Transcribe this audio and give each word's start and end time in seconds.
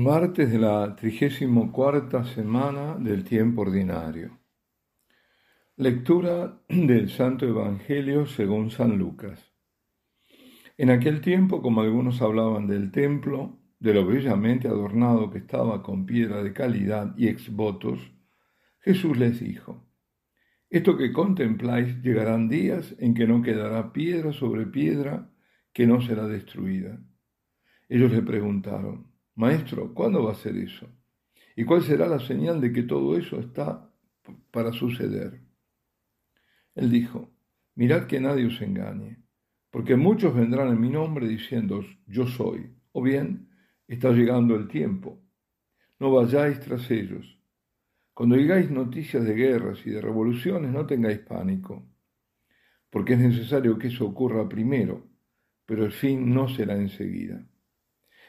Martes 0.00 0.52
de 0.52 0.60
la 0.60 0.94
trigésimo 0.94 1.72
cuarta 1.72 2.22
semana 2.22 2.94
del 2.94 3.24
tiempo 3.24 3.62
ordinario. 3.62 4.38
Lectura 5.74 6.62
del 6.68 7.10
Santo 7.10 7.48
Evangelio 7.48 8.24
según 8.26 8.70
San 8.70 8.96
Lucas. 8.96 9.52
En 10.76 10.90
aquel 10.90 11.20
tiempo, 11.20 11.60
como 11.62 11.80
algunos 11.80 12.22
hablaban 12.22 12.68
del 12.68 12.92
templo, 12.92 13.58
de 13.80 13.92
lo 13.92 14.06
bellamente 14.06 14.68
adornado 14.68 15.30
que 15.30 15.38
estaba 15.38 15.82
con 15.82 16.06
piedra 16.06 16.44
de 16.44 16.52
calidad 16.52 17.12
y 17.16 17.26
exvotos, 17.26 17.98
Jesús 18.78 19.18
les 19.18 19.40
dijo, 19.40 19.84
Esto 20.70 20.96
que 20.96 21.12
contempláis 21.12 22.00
llegarán 22.02 22.48
días 22.48 22.94
en 23.00 23.14
que 23.14 23.26
no 23.26 23.42
quedará 23.42 23.92
piedra 23.92 24.32
sobre 24.32 24.64
piedra 24.64 25.28
que 25.72 25.88
no 25.88 26.00
será 26.00 26.28
destruida. 26.28 27.00
Ellos 27.88 28.12
le 28.12 28.22
preguntaron, 28.22 29.07
Maestro, 29.38 29.94
¿cuándo 29.94 30.24
va 30.24 30.32
a 30.32 30.34
ser 30.34 30.56
eso? 30.56 30.88
¿Y 31.54 31.64
cuál 31.64 31.84
será 31.84 32.08
la 32.08 32.18
señal 32.18 32.60
de 32.60 32.72
que 32.72 32.82
todo 32.82 33.16
eso 33.16 33.38
está 33.38 33.88
para 34.50 34.72
suceder? 34.72 35.40
Él 36.74 36.90
dijo, 36.90 37.30
mirad 37.76 38.08
que 38.08 38.18
nadie 38.18 38.46
os 38.46 38.60
engañe, 38.60 39.22
porque 39.70 39.94
muchos 39.94 40.34
vendrán 40.34 40.70
en 40.70 40.80
mi 40.80 40.90
nombre 40.90 41.28
diciendo, 41.28 41.84
yo 42.08 42.26
soy, 42.26 42.74
o 42.90 43.00
bien, 43.00 43.48
está 43.86 44.10
llegando 44.10 44.56
el 44.56 44.66
tiempo. 44.66 45.22
No 46.00 46.10
vayáis 46.10 46.58
tras 46.58 46.90
ellos. 46.90 47.38
Cuando 48.14 48.34
digáis 48.34 48.72
noticias 48.72 49.24
de 49.24 49.34
guerras 49.34 49.86
y 49.86 49.90
de 49.90 50.00
revoluciones, 50.00 50.72
no 50.72 50.84
tengáis 50.84 51.20
pánico, 51.20 51.86
porque 52.90 53.12
es 53.12 53.20
necesario 53.20 53.78
que 53.78 53.86
eso 53.86 54.04
ocurra 54.04 54.48
primero, 54.48 55.06
pero 55.64 55.84
el 55.84 55.92
fin 55.92 56.34
no 56.34 56.48
será 56.48 56.74
enseguida. 56.74 57.46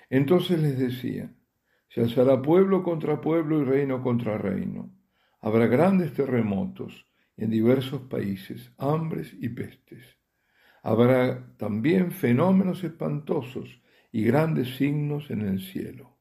Entonces 0.09 0.59
les 0.59 0.77
decía, 0.77 1.31
se 1.90 2.02
alzará 2.02 2.41
pueblo 2.41 2.84
contra 2.84 3.22
pueblo 3.22 3.62
y 3.62 3.66
reino 3.66 4.02
contra 4.02 4.38
reino. 4.38 4.92
Habrá 5.42 5.67
grandes 5.67 6.14
terremotos 6.14 7.06
en 7.38 7.50
diversos 7.50 8.02
países, 8.02 8.72
hambres 8.78 9.33
y 9.39 9.50
pestes. 9.50 10.17
Habrá 10.83 11.56
también 11.58 12.11
fenómenos 12.11 12.83
espantosos 12.83 13.81
y 14.11 14.23
grandes 14.23 14.75
signos 14.75 15.30
en 15.30 15.42
el 15.42 15.59
cielo. 15.59 16.17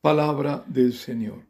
Palabra 0.00 0.64
del 0.66 0.92
Señor. 0.92 1.46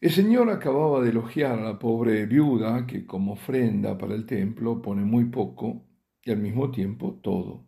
El 0.00 0.10
Señor 0.10 0.50
acababa 0.50 1.00
de 1.02 1.10
elogiar 1.10 1.58
a 1.58 1.62
la 1.62 1.78
pobre 1.78 2.26
viuda 2.26 2.86
que 2.86 3.06
como 3.06 3.32
ofrenda 3.32 3.96
para 3.96 4.14
el 4.14 4.26
templo 4.26 4.80
pone 4.82 5.02
muy 5.02 5.26
poco 5.26 5.82
y 6.24 6.30
al 6.30 6.38
mismo 6.38 6.70
tiempo 6.70 7.20
todo. 7.22 7.66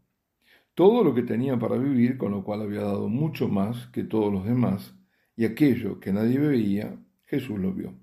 Todo 0.74 1.04
lo 1.04 1.14
que 1.14 1.22
tenía 1.22 1.58
para 1.58 1.76
vivir, 1.76 2.18
con 2.18 2.32
lo 2.32 2.44
cual 2.44 2.62
había 2.62 2.82
dado 2.82 3.08
mucho 3.08 3.48
más 3.48 3.86
que 3.88 4.04
todos 4.04 4.32
los 4.32 4.44
demás, 4.44 4.94
y 5.36 5.44
aquello 5.44 6.00
que 6.00 6.12
nadie 6.12 6.38
veía, 6.38 6.98
Jesús 7.24 7.58
lo 7.58 7.72
vio. 7.72 7.94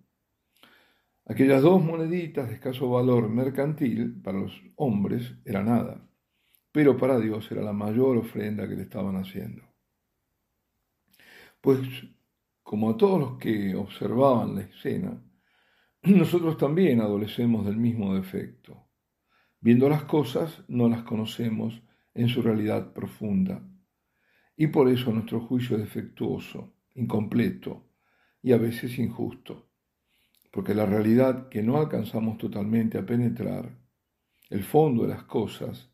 Aquellas 1.26 1.62
dos 1.62 1.84
moneditas 1.84 2.50
de 2.50 2.56
escaso 2.56 2.90
valor 2.90 3.30
mercantil 3.30 4.22
para 4.22 4.40
los 4.40 4.62
hombres 4.76 5.36
era 5.46 5.64
nada, 5.64 6.06
pero 6.72 6.98
para 6.98 7.20
Dios 7.20 7.50
era 7.52 7.62
la 7.62 7.74
mayor 7.74 8.18
ofrenda 8.18 8.68
que 8.68 8.76
le 8.76 8.84
estaban 8.84 9.16
haciendo. 9.16 9.64
Pues, 11.62 11.80
como 12.62 12.90
a 12.90 12.98
todos 12.98 13.20
los 13.20 13.38
que 13.38 13.74
observaban 13.76 14.56
la 14.56 14.62
escena, 14.62 15.24
nosotros 16.04 16.58
también 16.58 17.00
adolecemos 17.00 17.66
del 17.66 17.78
mismo 17.78 18.14
defecto. 18.16 18.90
Viendo 19.64 19.88
las 19.88 20.04
cosas, 20.04 20.62
no 20.68 20.90
las 20.90 21.04
conocemos 21.04 21.82
en 22.14 22.28
su 22.28 22.42
realidad 22.42 22.92
profunda. 22.92 23.66
Y 24.58 24.68
por 24.68 24.90
eso 24.90 25.14
nuestro 25.14 25.40
juicio 25.40 25.78
es 25.78 25.84
defectuoso, 25.84 26.74
incompleto 26.96 27.88
y 28.42 28.52
a 28.52 28.58
veces 28.58 29.00
injusto. 29.00 29.70
Porque 30.52 30.76
la 30.76 30.86
realidad 30.86 31.48
que 31.48 31.64
no 31.64 31.78
alcanzamos 31.78 32.38
totalmente 32.38 32.98
a 32.98 33.06
penetrar, 33.06 33.74
el 34.50 34.66
fondo 34.66 35.04
de 35.04 35.10
las 35.14 35.24
cosas, 35.24 35.90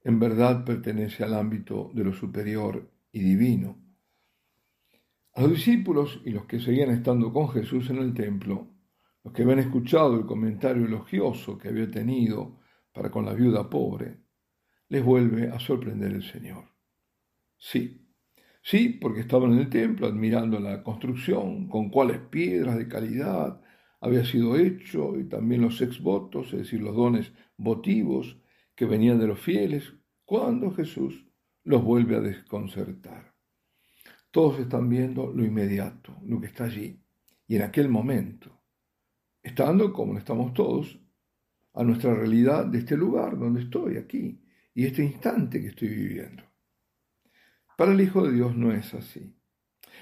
en 0.00 0.18
verdad 0.18 0.64
pertenece 0.64 1.24
al 1.24 1.34
ámbito 1.34 1.90
de 1.92 2.04
lo 2.04 2.14
superior 2.14 2.90
y 3.12 3.20
divino. 3.20 3.76
A 5.34 5.42
los 5.42 5.50
discípulos 5.50 6.22
y 6.24 6.30
los 6.30 6.46
que 6.46 6.58
seguían 6.58 6.88
estando 6.88 7.34
con 7.34 7.50
Jesús 7.50 7.90
en 7.90 7.98
el 7.98 8.14
templo, 8.14 8.66
los 9.22 9.34
que 9.34 9.42
habían 9.42 9.58
escuchado 9.58 10.16
el 10.16 10.24
comentario 10.24 10.86
elogioso 10.86 11.58
que 11.58 11.68
había 11.68 11.90
tenido 11.90 12.63
para 12.94 13.10
con 13.10 13.26
la 13.26 13.34
viuda 13.34 13.68
pobre, 13.68 14.20
les 14.88 15.04
vuelve 15.04 15.48
a 15.48 15.58
sorprender 15.58 16.12
el 16.12 16.22
Señor. 16.22 16.64
Sí, 17.58 18.08
sí, 18.62 18.88
porque 19.00 19.20
estaban 19.20 19.52
en 19.52 19.58
el 19.58 19.68
templo 19.68 20.06
admirando 20.06 20.60
la 20.60 20.82
construcción, 20.82 21.68
con 21.68 21.90
cuáles 21.90 22.20
piedras 22.20 22.78
de 22.78 22.88
calidad 22.88 23.60
había 24.00 24.24
sido 24.24 24.56
hecho 24.56 25.18
y 25.18 25.24
también 25.24 25.62
los 25.62 25.80
exvotos, 25.80 26.52
es 26.52 26.60
decir, 26.60 26.80
los 26.80 26.94
dones 26.94 27.32
votivos 27.56 28.38
que 28.74 28.86
venían 28.86 29.18
de 29.18 29.26
los 29.26 29.40
fieles, 29.40 29.92
cuando 30.24 30.70
Jesús 30.70 31.26
los 31.64 31.82
vuelve 31.82 32.16
a 32.16 32.20
desconcertar. 32.20 33.34
Todos 34.30 34.60
están 34.60 34.88
viendo 34.88 35.32
lo 35.32 35.44
inmediato, 35.44 36.16
lo 36.24 36.40
que 36.40 36.46
está 36.46 36.64
allí, 36.64 37.00
y 37.46 37.56
en 37.56 37.62
aquel 37.62 37.88
momento, 37.88 38.62
estando 39.42 39.92
como 39.92 40.16
estamos 40.18 40.52
todos, 40.54 41.00
a 41.74 41.82
nuestra 41.82 42.14
realidad 42.14 42.66
de 42.66 42.78
este 42.78 42.96
lugar 42.96 43.38
donde 43.38 43.62
estoy, 43.62 43.96
aquí, 43.96 44.40
y 44.74 44.86
este 44.86 45.04
instante 45.04 45.60
que 45.60 45.68
estoy 45.68 45.88
viviendo. 45.88 46.42
Para 47.76 47.92
el 47.92 48.00
Hijo 48.00 48.24
de 48.24 48.32
Dios 48.32 48.56
no 48.56 48.72
es 48.72 48.94
así. 48.94 49.36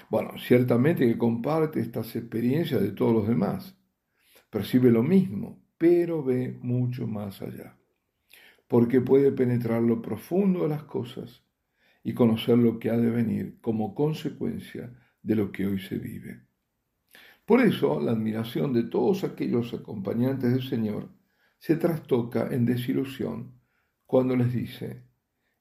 Bueno, 0.09 0.33
ciertamente 0.37 1.07
que 1.07 1.17
comparte 1.17 1.79
estas 1.79 2.15
experiencias 2.15 2.81
de 2.81 2.91
todos 2.91 3.13
los 3.13 3.27
demás, 3.27 3.75
percibe 4.49 4.91
lo 4.91 5.01
mismo, 5.01 5.63
pero 5.77 6.23
ve 6.23 6.57
mucho 6.61 7.07
más 7.07 7.41
allá, 7.41 7.77
porque 8.67 9.01
puede 9.01 9.31
penetrar 9.31 9.81
lo 9.81 10.01
profundo 10.01 10.63
de 10.63 10.69
las 10.69 10.83
cosas 10.83 11.43
y 12.03 12.13
conocer 12.13 12.57
lo 12.57 12.77
que 12.77 12.91
ha 12.91 12.97
de 12.97 13.09
venir 13.09 13.59
como 13.61 13.95
consecuencia 13.95 14.93
de 15.21 15.35
lo 15.35 15.51
que 15.51 15.65
hoy 15.65 15.79
se 15.79 15.97
vive. 15.97 16.41
Por 17.45 17.61
eso, 17.61 17.99
la 17.99 18.11
admiración 18.11 18.73
de 18.73 18.83
todos 18.83 19.23
aquellos 19.23 19.73
acompañantes 19.73 20.51
del 20.51 20.63
Señor 20.63 21.09
se 21.63 21.77
trastoca 21.77 22.49
en 22.51 22.65
desilusión 22.65 23.53
cuando 24.05 24.35
les 24.35 24.51
dice, 24.51 25.05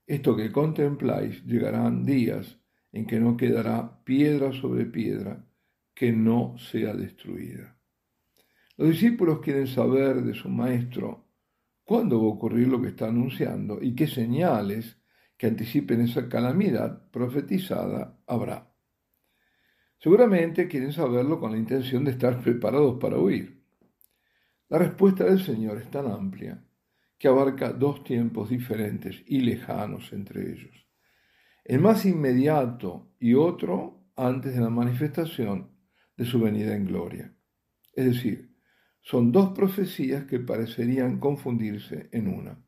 esto 0.05 0.35
que 0.35 0.51
contempláis 0.51 1.45
llegarán 1.45 2.05
días 2.05 2.59
en 2.91 3.07
que 3.07 3.21
no 3.21 3.37
quedará 3.37 4.03
piedra 4.03 4.53
sobre 4.53 4.87
piedra 4.87 5.47
que 5.95 6.11
no 6.11 6.59
sea 6.59 6.93
destruida. 6.93 7.79
Los 8.77 8.89
discípulos 8.89 9.39
quieren 9.43 9.69
saber 9.69 10.25
de 10.25 10.35
su 10.35 10.49
maestro 10.49 11.25
cuándo 11.85 12.21
va 12.21 12.25
a 12.31 12.35
ocurrir 12.35 12.67
lo 12.67 12.83
que 12.83 12.89
está 12.89 13.07
anunciando 13.07 13.79
y 13.81 13.95
qué 13.95 14.09
señales 14.09 14.99
que 15.37 15.47
anticipen 15.47 16.01
esa 16.01 16.29
calamidad 16.29 17.13
profetizada 17.13 18.19
habrá. 18.27 18.75
Seguramente 19.99 20.67
quieren 20.67 20.93
saberlo 20.93 21.39
con 21.39 21.53
la 21.53 21.59
intención 21.59 22.05
de 22.05 22.11
estar 22.11 22.43
preparados 22.43 22.99
para 22.99 23.19
huir. 23.19 23.62
La 24.73 24.79
respuesta 24.79 25.25
del 25.25 25.45
Señor 25.45 25.77
es 25.77 25.91
tan 25.91 26.07
amplia 26.07 26.65
que 27.19 27.29
abarca 27.29 27.75
dos 27.75 28.05
tiempos 28.05 28.49
diferentes 28.49 29.23
y 29.27 29.41
lejanos 29.41 30.15
entre 30.15 30.51
ellos. 30.51 30.89
El 31.63 31.81
más 31.81 32.07
inmediato 32.07 33.13
y 33.19 33.35
otro 33.35 34.07
antes 34.17 34.55
de 34.55 34.63
la 34.63 34.71
manifestación 34.71 35.77
de 36.17 36.25
su 36.25 36.41
venida 36.41 36.75
en 36.75 36.87
gloria. 36.87 37.37
Es 37.93 38.07
decir, 38.07 38.57
son 39.03 39.31
dos 39.31 39.51
profecías 39.51 40.25
que 40.25 40.41
parecerían 40.41 41.21
confundirse 41.21 42.09
en 42.11 42.29
una. 42.29 42.65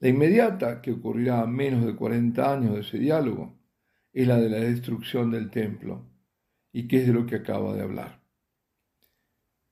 La 0.00 0.08
inmediata, 0.10 0.82
que 0.82 0.92
ocurrirá 0.92 1.40
a 1.40 1.46
menos 1.46 1.86
de 1.86 1.96
40 1.96 2.52
años 2.52 2.74
de 2.74 2.80
ese 2.82 2.98
diálogo, 2.98 3.58
es 4.12 4.26
la 4.26 4.38
de 4.38 4.50
la 4.50 4.58
destrucción 4.58 5.30
del 5.30 5.48
templo, 5.48 6.10
y 6.70 6.86
que 6.86 6.98
es 6.98 7.06
de 7.06 7.14
lo 7.14 7.24
que 7.24 7.36
acaba 7.36 7.74
de 7.74 7.80
hablar. 7.80 8.19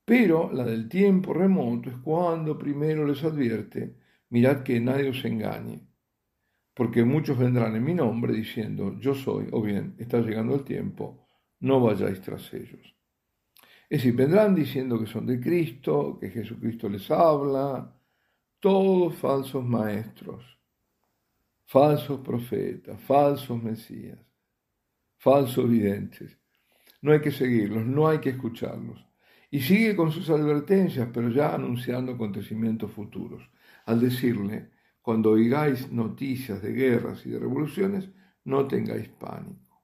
Pero 0.09 0.51
la 0.51 0.65
del 0.65 0.89
tiempo 0.89 1.35
remoto 1.35 1.91
es 1.91 1.97
cuando 1.99 2.57
primero 2.57 3.07
les 3.07 3.23
advierte, 3.23 3.95
mirad 4.31 4.63
que 4.63 4.81
nadie 4.81 5.11
os 5.11 5.23
engañe, 5.23 5.87
porque 6.73 7.05
muchos 7.05 7.37
vendrán 7.37 7.77
en 7.77 7.85
mi 7.85 7.93
nombre 7.93 8.33
diciendo, 8.33 8.99
yo 8.99 9.15
soy, 9.15 9.49
o 9.53 9.61
bien, 9.61 9.97
está 9.99 10.21
llegando 10.21 10.55
el 10.55 10.65
tiempo, 10.65 11.27
no 11.61 11.83
vayáis 11.83 12.23
tras 12.23 12.55
ellos. 12.55 12.97
Es 13.91 14.01
decir, 14.01 14.15
vendrán 14.15 14.55
diciendo 14.55 14.99
que 14.99 15.07
son 15.07 15.27
de 15.27 15.39
Cristo, 15.39 16.17
que 16.19 16.31
Jesucristo 16.31 16.89
les 16.89 17.11
habla, 17.11 17.95
todos 18.61 19.15
falsos 19.15 19.63
maestros, 19.63 20.43
falsos 21.67 22.21
profetas, 22.21 22.99
falsos 23.03 23.63
mesías, 23.63 24.19
falsos 25.19 25.69
videntes. 25.69 26.39
No 27.03 27.13
hay 27.13 27.21
que 27.21 27.31
seguirlos, 27.31 27.85
no 27.85 28.09
hay 28.09 28.21
que 28.21 28.31
escucharlos. 28.31 29.08
Y 29.51 29.61
sigue 29.61 29.97
con 29.97 30.13
sus 30.13 30.29
advertencias, 30.31 31.09
pero 31.13 31.31
ya 31.31 31.55
anunciando 31.55 32.13
acontecimientos 32.13 32.93
futuros, 32.93 33.43
al 33.87 34.01
decirle, 34.01 34.71
cuando 35.01 35.31
oigáis 35.31 35.91
noticias 35.91 36.61
de 36.61 36.73
guerras 36.73 37.25
y 37.25 37.31
de 37.31 37.39
revoluciones, 37.39 38.11
no 38.45 38.67
tengáis 38.67 39.09
pánico. 39.09 39.83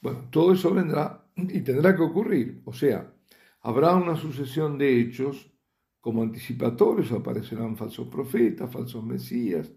Bueno, 0.00 0.28
todo 0.30 0.54
eso 0.54 0.72
vendrá 0.72 1.26
y 1.36 1.60
tendrá 1.60 1.94
que 1.94 2.02
ocurrir, 2.02 2.62
o 2.64 2.72
sea, 2.72 3.12
habrá 3.60 3.94
una 3.94 4.16
sucesión 4.16 4.78
de 4.78 4.98
hechos 5.00 5.52
como 6.00 6.22
anticipatorios, 6.22 7.12
aparecerán 7.12 7.76
falsos 7.76 8.08
profetas, 8.08 8.72
falsos 8.72 9.04
mesías, 9.04 9.70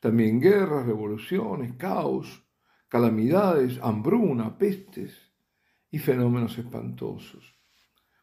también 0.00 0.40
guerras, 0.40 0.86
revoluciones, 0.86 1.74
caos, 1.74 2.46
calamidades, 2.88 3.78
hambruna, 3.82 4.58
pestes 4.58 5.32
y 5.90 5.98
fenómenos 5.98 6.58
espantosos, 6.58 7.59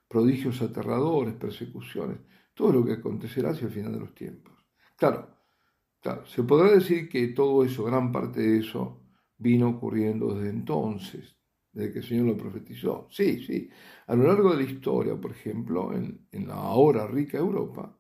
prodigios 0.07 0.61
aterradores, 0.61 1.35
persecuciones, 1.35 2.19
todo 2.53 2.71
lo 2.73 2.85
que 2.85 2.93
acontecerá 2.93 3.51
hacia 3.51 3.67
el 3.67 3.73
final 3.73 3.93
de 3.93 3.99
los 3.99 4.15
tiempos. 4.15 4.53
Claro, 4.95 5.29
claro, 6.01 6.25
se 6.25 6.43
podrá 6.43 6.71
decir 6.71 7.07
que 7.07 7.27
todo 7.27 7.63
eso, 7.63 7.83
gran 7.83 8.11
parte 8.11 8.41
de 8.41 8.59
eso, 8.59 9.03
vino 9.37 9.69
ocurriendo 9.69 10.33
desde 10.33 10.49
entonces, 10.49 11.37
desde 11.71 11.93
que 11.93 11.99
el 11.99 12.05
Señor 12.05 12.25
lo 12.25 12.37
profetizó. 12.37 13.07
Sí, 13.11 13.45
sí, 13.45 13.69
a 14.07 14.15
lo 14.15 14.23
largo 14.27 14.55
de 14.55 14.63
la 14.63 14.69
historia, 14.69 15.15
por 15.15 15.31
ejemplo, 15.31 15.93
en, 15.93 16.47
la 16.47 16.55
ahora 16.55 17.05
rica 17.07 17.37
Europa, 17.37 17.95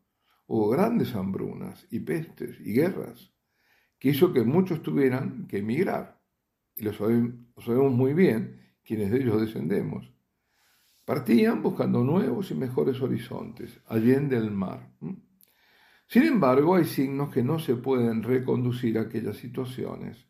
hubo 0.47 0.69
grandes 0.69 1.13
hambrunas 1.13 1.85
y 1.91 1.99
pestes 1.99 2.59
y 2.61 2.73
guerras 2.73 3.31
que 3.99 4.09
hizo 4.09 4.33
que 4.33 4.43
muchos 4.43 4.81
tuvieran 4.81 5.47
que 5.47 5.59
emigrar. 5.59 6.21
Y 6.75 6.83
lo 6.83 6.93
sabemos, 6.93 7.91
muy 7.91 8.13
bien 8.13 8.61
quienes 8.83 9.11
de 9.11 9.17
ellos 9.17 9.41
descendemos. 9.41 10.11
Partían 11.07 11.63
buscando 11.63 12.03
nuevos 12.03 12.51
y 12.51 12.55
mejores 12.55 12.99
horizontes, 13.01 13.79
allende 13.87 14.35
el 14.35 14.51
mar. 14.51 14.91
Sin 16.05 16.23
embargo, 16.23 16.75
hay 16.75 16.83
signos 16.83 17.33
que 17.33 17.41
no 17.41 17.59
se 17.59 17.77
pueden 17.77 18.23
reconducir 18.23 18.97
a 18.97 19.03
aquellas 19.03 19.37
situaciones, 19.37 20.27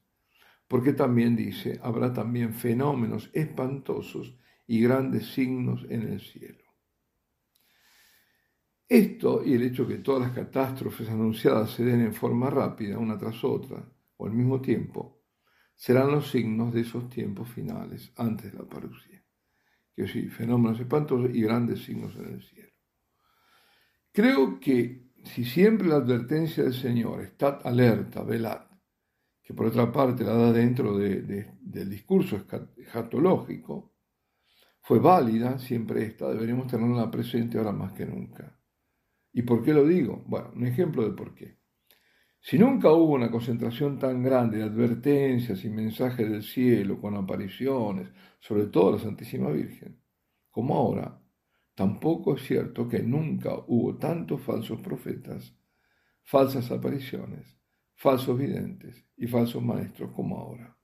porque 0.67 0.93
también 0.93 1.35
dice, 1.35 1.79
habrá 1.81 2.13
también 2.13 2.53
fenómenos 2.53 3.31
espantosos 3.33 4.37
y 4.67 4.79
grandes 4.79 5.25
signos 5.33 5.83
en 5.89 6.03
el 6.03 6.21
cielo. 6.21 6.63
Esto 8.87 9.43
y 9.43 9.55
el 9.55 9.63
hecho 9.63 9.87
que 9.87 9.97
todas 9.97 10.27
las 10.27 10.31
catástrofes 10.33 11.09
anunciadas 11.09 11.71
se 11.71 11.85
den 11.85 12.01
en 12.01 12.13
forma 12.13 12.51
rápida, 12.51 12.99
una 12.99 13.17
tras 13.17 13.43
otra, 13.43 13.83
o 14.17 14.27
al 14.27 14.33
mismo 14.33 14.61
tiempo, 14.61 15.23
serán 15.73 16.11
los 16.11 16.29
signos 16.29 16.71
de 16.71 16.81
esos 16.81 17.09
tiempos 17.09 17.49
finales, 17.49 18.13
antes 18.15 18.51
de 18.51 18.59
la 18.59 18.69
parusia. 18.69 19.16
Que 19.97 20.07
sí, 20.07 20.29
fenómenos 20.29 20.79
espantosos 20.79 21.31
y 21.33 21.41
grandes 21.41 21.83
signos 21.83 22.15
en 22.17 22.35
el 22.35 22.43
cielo. 22.43 22.69
Creo 24.11 24.59
que 24.59 25.07
si 25.23 25.43
siempre 25.43 25.87
la 25.87 25.95
advertencia 25.95 26.63
del 26.63 26.75
Señor, 26.75 27.21
está 27.21 27.59
alerta, 27.63 28.21
velad, 28.21 28.61
que 29.41 29.55
por 29.55 29.65
otra 29.65 29.91
parte 29.91 30.23
la 30.23 30.33
da 30.33 30.53
dentro 30.53 30.95
del 30.99 31.89
discurso 31.89 32.37
escatológico, 32.77 33.95
fue 34.81 34.99
válida 34.99 35.57
siempre 35.57 36.05
esta, 36.05 36.29
deberíamos 36.29 36.67
tenerla 36.67 37.09
presente 37.09 37.57
ahora 37.57 37.71
más 37.71 37.91
que 37.93 38.05
nunca. 38.05 38.55
¿Y 39.33 39.41
por 39.41 39.63
qué 39.63 39.73
lo 39.73 39.83
digo? 39.83 40.23
Bueno, 40.27 40.51
un 40.55 40.65
ejemplo 40.67 41.03
de 41.03 41.15
por 41.15 41.33
qué. 41.33 41.56
Si 42.39 42.57
nunca 42.57 42.91
hubo 42.91 43.13
una 43.13 43.29
concentración 43.29 43.99
tan 43.99 44.23
grande 44.23 44.57
de 44.57 44.63
advertencias 44.63 45.65
y 45.65 45.69
mensajes 45.69 46.29
del 46.29 46.43
cielo 46.43 46.99
con 47.01 47.15
apariciones, 47.15 48.09
sobre 48.39 48.67
todo 48.67 48.93
la 48.93 48.99
Santísima 48.99 49.49
Virgen, 49.49 50.01
como 50.49 50.75
ahora, 50.75 51.21
tampoco 51.75 52.35
es 52.35 52.43
cierto 52.43 52.87
que 52.87 53.03
nunca 53.03 53.53
hubo 53.67 53.97
tantos 53.97 54.41
falsos 54.41 54.79
profetas, 54.79 55.55
falsas 56.23 56.71
apariciones, 56.71 57.57
falsos 57.95 58.37
videntes 58.37 59.05
y 59.15 59.27
falsos 59.27 59.61
maestros 59.61 60.11
como 60.11 60.37
ahora. 60.37 60.77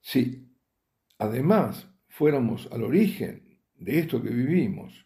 Si, 0.00 0.56
además, 1.18 1.88
fuéramos 2.08 2.68
al 2.72 2.84
origen 2.84 3.60
de 3.74 3.98
esto 3.98 4.22
que 4.22 4.30
vivimos, 4.30 5.05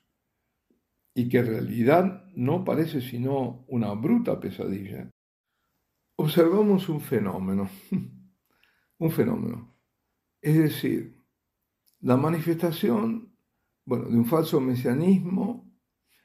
y 1.14 1.28
que 1.28 1.38
en 1.38 1.46
realidad 1.46 2.24
no 2.34 2.64
parece 2.64 3.00
sino 3.00 3.64
una 3.68 3.92
bruta 3.94 4.38
pesadilla, 4.38 5.10
observamos 6.16 6.88
un 6.88 7.00
fenómeno, 7.00 7.68
un 8.98 9.10
fenómeno, 9.10 9.76
es 10.40 10.56
decir, 10.56 11.20
la 12.00 12.16
manifestación, 12.16 13.36
bueno, 13.84 14.08
de 14.08 14.16
un 14.16 14.26
falso 14.26 14.60
mesianismo 14.60 15.70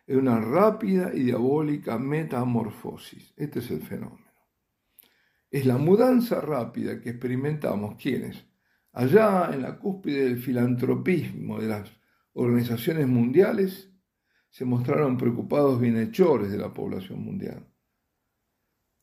en 0.08 0.20
una 0.20 0.40
rápida 0.40 1.12
y 1.14 1.24
diabólica 1.24 1.98
metamorfosis. 1.98 3.34
Este 3.36 3.60
es 3.60 3.72
el 3.72 3.82
fenómeno. 3.82 4.32
Es 5.50 5.66
la 5.66 5.78
mudanza 5.78 6.42
rápida 6.42 7.02
que 7.02 7.10
experimentamos 7.12 7.96
quienes, 7.96 8.46
allá 8.92 9.50
en 9.54 9.62
la 9.62 9.80
cúspide 9.80 10.26
del 10.26 10.38
filantropismo 10.38 11.60
de 11.60 11.68
las 11.68 11.92
organizaciones 12.34 13.08
mundiales, 13.08 13.95
se 14.56 14.63
mostraron 14.63 15.18
preocupados 15.18 15.81
bienhechores 15.81 16.50
de 16.50 16.57
la 16.57 16.74
población 16.74 17.22
mundial, 17.22 17.68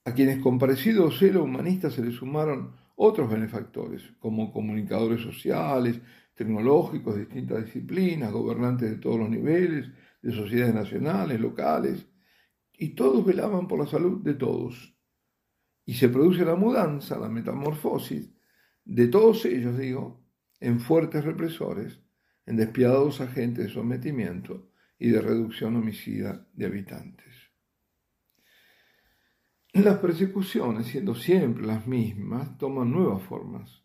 a 0.06 0.14
quienes 0.14 0.38
con 0.38 0.58
parecido 0.58 1.10
celo 1.10 1.44
humanista 1.44 1.90
se 1.90 2.02
les 2.02 2.14
sumaron 2.14 2.75
otros 2.96 3.28
benefactores, 3.28 4.14
como 4.19 4.50
comunicadores 4.50 5.20
sociales, 5.20 6.00
tecnológicos 6.32 7.16
de 7.16 7.26
distintas 7.26 7.66
disciplinas, 7.66 8.32
gobernantes 8.32 8.93
de 8.93 8.96
todos 8.96 9.19
los 9.19 9.28
niveles, 9.28 9.90
de 10.22 10.32
sociedades 10.32 10.75
nacionales, 10.75 11.38
locales, 11.38 12.06
y 12.72 12.94
todos 12.94 13.22
velaban 13.22 13.69
por 13.69 13.78
la 13.78 13.87
salud 13.87 14.22
de 14.22 14.32
todos. 14.32 14.96
Y 15.84 15.93
se 15.93 16.08
produce 16.08 16.46
la 16.46 16.56
mudanza, 16.56 17.19
la 17.19 17.28
metamorfosis, 17.28 18.32
de 18.87 19.06
todos 19.08 19.44
ellos, 19.44 19.76
digo, 19.76 20.25
en 20.60 20.81
fuertes 20.81 21.22
represores, 21.26 22.00
en 22.46 22.56
despiadados 22.56 23.20
agentes 23.20 23.66
de 23.66 23.70
sometimiento, 23.70 24.71
y 25.02 25.10
de 25.10 25.20
reducción 25.20 25.75
homicida 25.75 26.46
de 26.52 26.66
habitantes. 26.66 27.34
Las 29.72 29.99
persecuciones, 29.99 30.87
siendo 30.87 31.16
siempre 31.16 31.66
las 31.66 31.88
mismas, 31.88 32.56
toman 32.56 32.93
nuevas 32.93 33.20
formas 33.25 33.82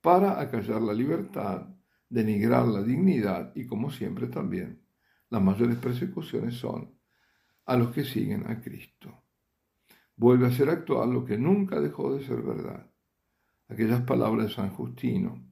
para 0.00 0.40
acallar 0.40 0.80
la 0.80 0.94
libertad, 0.94 1.68
denigrar 2.08 2.66
la 2.66 2.82
dignidad 2.82 3.52
y, 3.54 3.66
como 3.66 3.90
siempre 3.90 4.28
también, 4.28 4.80
las 5.28 5.42
mayores 5.42 5.76
persecuciones 5.76 6.54
son 6.54 6.98
a 7.66 7.76
los 7.76 7.90
que 7.90 8.02
siguen 8.02 8.50
a 8.50 8.62
Cristo. 8.62 9.22
Vuelve 10.16 10.46
a 10.46 10.50
ser 10.50 10.70
actual 10.70 11.12
lo 11.12 11.26
que 11.26 11.36
nunca 11.36 11.78
dejó 11.78 12.16
de 12.16 12.24
ser 12.24 12.40
verdad. 12.40 12.90
Aquellas 13.68 14.00
palabras 14.00 14.46
de 14.46 14.54
San 14.54 14.70
Justino. 14.70 15.46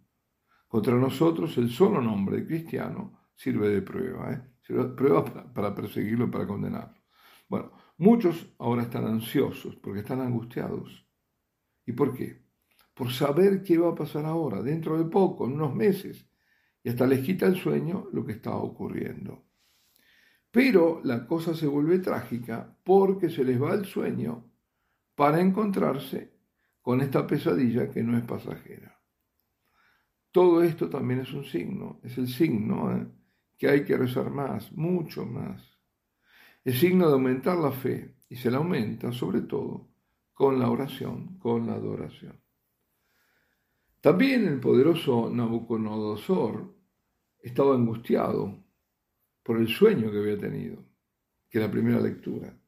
Contra 0.67 0.95
nosotros 0.97 1.59
el 1.59 1.69
solo 1.69 2.01
nombre 2.01 2.39
de 2.39 2.47
cristiano 2.47 3.29
sirve 3.35 3.69
de 3.69 3.83
prueba. 3.83 4.33
¿eh? 4.33 4.52
Pruebas 4.97 5.31
para, 5.55 5.75
perseguirlo 5.75 6.31
para 6.31 6.47
condenarlo. 6.47 7.01
Bueno, 7.49 7.73
muchos 7.99 8.55
ahora 8.59 8.83
están 8.83 9.07
ansiosos 9.07 9.77
porque 9.77 10.01
están 10.01 10.21
angustiados. 10.21 11.07
¿Y 11.85 11.93
por 11.93 12.15
qué? 12.15 12.43
Por 12.95 13.13
saber 13.13 13.63
qué 13.63 13.79
va 13.79 13.91
a 13.91 13.95
pasar 13.95 14.25
ahora, 14.27 14.63
dentro 14.63 14.99
de 14.99 15.05
poco, 15.05 15.47
en 15.47 15.53
unos 15.55 15.75
meses. 15.75 16.29
Y 16.83 16.89
hasta 16.89 17.07
les 17.07 17.21
quita 17.21 17.47
el 17.47 17.57
sueño 17.57 18.09
lo 18.13 18.25
que 18.25 18.33
está 18.33 18.55
ocurriendo. 18.55 19.45
Pero 20.51 21.01
la 21.05 21.27
cosa 21.27 21.55
se 21.55 21.67
vuelve 21.67 21.99
trágica 21.99 22.77
porque 22.85 23.31
se 23.31 23.45
les 23.45 23.61
va 23.61 23.75
el 23.75 23.87
sueño 23.87 24.51
para 25.15 25.41
encontrarse 25.41 26.37
con 26.83 27.01
esta 27.01 27.27
pesadilla 27.27 27.89
que 27.91 28.03
no 28.03 28.19
es 28.19 28.25
pasajera. 28.25 29.01
Todo 30.31 30.63
esto 30.63 30.89
también 30.89 31.21
es 31.21 31.33
un 31.33 31.45
signo, 31.45 32.01
es 32.03 32.19
el 32.19 32.29
signo 32.29 32.97
¿eh? 32.97 33.07
Que 33.63 33.69
hay 33.69 33.85
que 33.85 33.97
rezar 33.97 34.29
más, 34.29 34.73
mucho 34.73 35.25
más. 35.25 35.63
Es 36.65 36.81
signo 36.81 37.07
de 37.07 37.13
aumentar 37.13 37.57
la 37.57 37.71
fe 37.71 38.17
y 38.29 38.35
se 38.35 38.51
la 38.51 38.57
aumenta 38.57 39.13
sobre 39.13 39.43
todo 39.43 39.89
con 40.33 40.59
la 40.59 40.69
oración, 40.69 41.39
con 41.39 41.69
la 41.69 41.75
adoración. 41.75 42.43
También 44.01 44.49
el 44.49 44.59
poderoso 44.59 45.31
Nabucodonosor 45.31 46.75
estaba 47.39 47.77
angustiado 47.77 48.65
por 49.45 49.59
el 49.59 49.69
sueño 49.69 50.11
que 50.11 50.19
había 50.19 50.39
tenido, 50.39 50.85
que 51.49 51.61
la 51.61 51.71
primera 51.71 52.01
lectura, 52.01 52.59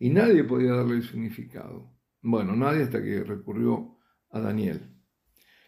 y 0.00 0.10
nadie 0.10 0.42
podía 0.42 0.72
darle 0.72 0.96
el 0.96 1.04
significado. 1.04 1.88
Bueno, 2.20 2.56
nadie 2.56 2.82
hasta 2.82 3.00
que 3.00 3.22
recurrió 3.22 3.96
a 4.30 4.40
Daniel. 4.40 4.92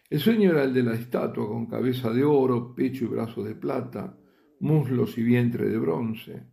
El 0.09 0.19
sueño 0.19 0.49
era 0.49 0.65
el 0.65 0.73
de 0.73 0.83
la 0.83 0.95
estatua 0.95 1.47
con 1.47 1.65
cabeza 1.65 2.11
de 2.11 2.25
oro, 2.25 2.75
pecho 2.75 3.05
y 3.05 3.07
brazos 3.07 3.45
de 3.45 3.55
plata, 3.55 4.17
muslos 4.59 5.17
y 5.17 5.23
vientre 5.23 5.69
de 5.69 5.77
bronce, 5.77 6.43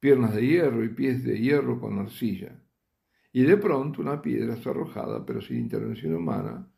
piernas 0.00 0.34
de 0.34 0.46
hierro 0.46 0.84
y 0.84 0.90
pies 0.90 1.24
de 1.24 1.38
hierro 1.38 1.80
con 1.80 1.98
arcilla. 1.98 2.62
Y 3.32 3.42
de 3.42 3.56
pronto 3.56 4.00
una 4.00 4.20
piedra 4.22 4.54
arrojada, 4.54 5.24
pero 5.24 5.40
sin 5.40 5.58
intervención 5.58 6.14
humana, 6.14 6.70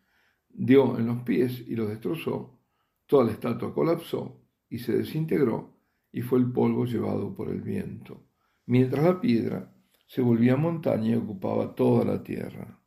dio 0.48 0.98
en 0.98 1.06
los 1.06 1.22
pies 1.22 1.64
y 1.66 1.74
los 1.76 1.88
destrozó, 1.88 2.60
toda 3.06 3.24
la 3.24 3.32
estatua 3.32 3.72
colapsó 3.72 4.40
y 4.68 4.78
se 4.78 4.96
desintegró 4.96 5.76
y 6.12 6.22
fue 6.22 6.38
el 6.38 6.50
polvo 6.52 6.84
llevado 6.84 7.34
por 7.34 7.48
el 7.48 7.60
viento, 7.60 8.26
mientras 8.66 9.04
la 9.04 9.20
piedra 9.20 9.72
se 10.06 10.22
volvía 10.22 10.56
montaña 10.56 11.10
y 11.10 11.14
ocupaba 11.14 11.74
toda 11.74 12.04
la 12.04 12.22
tierra. 12.22 12.80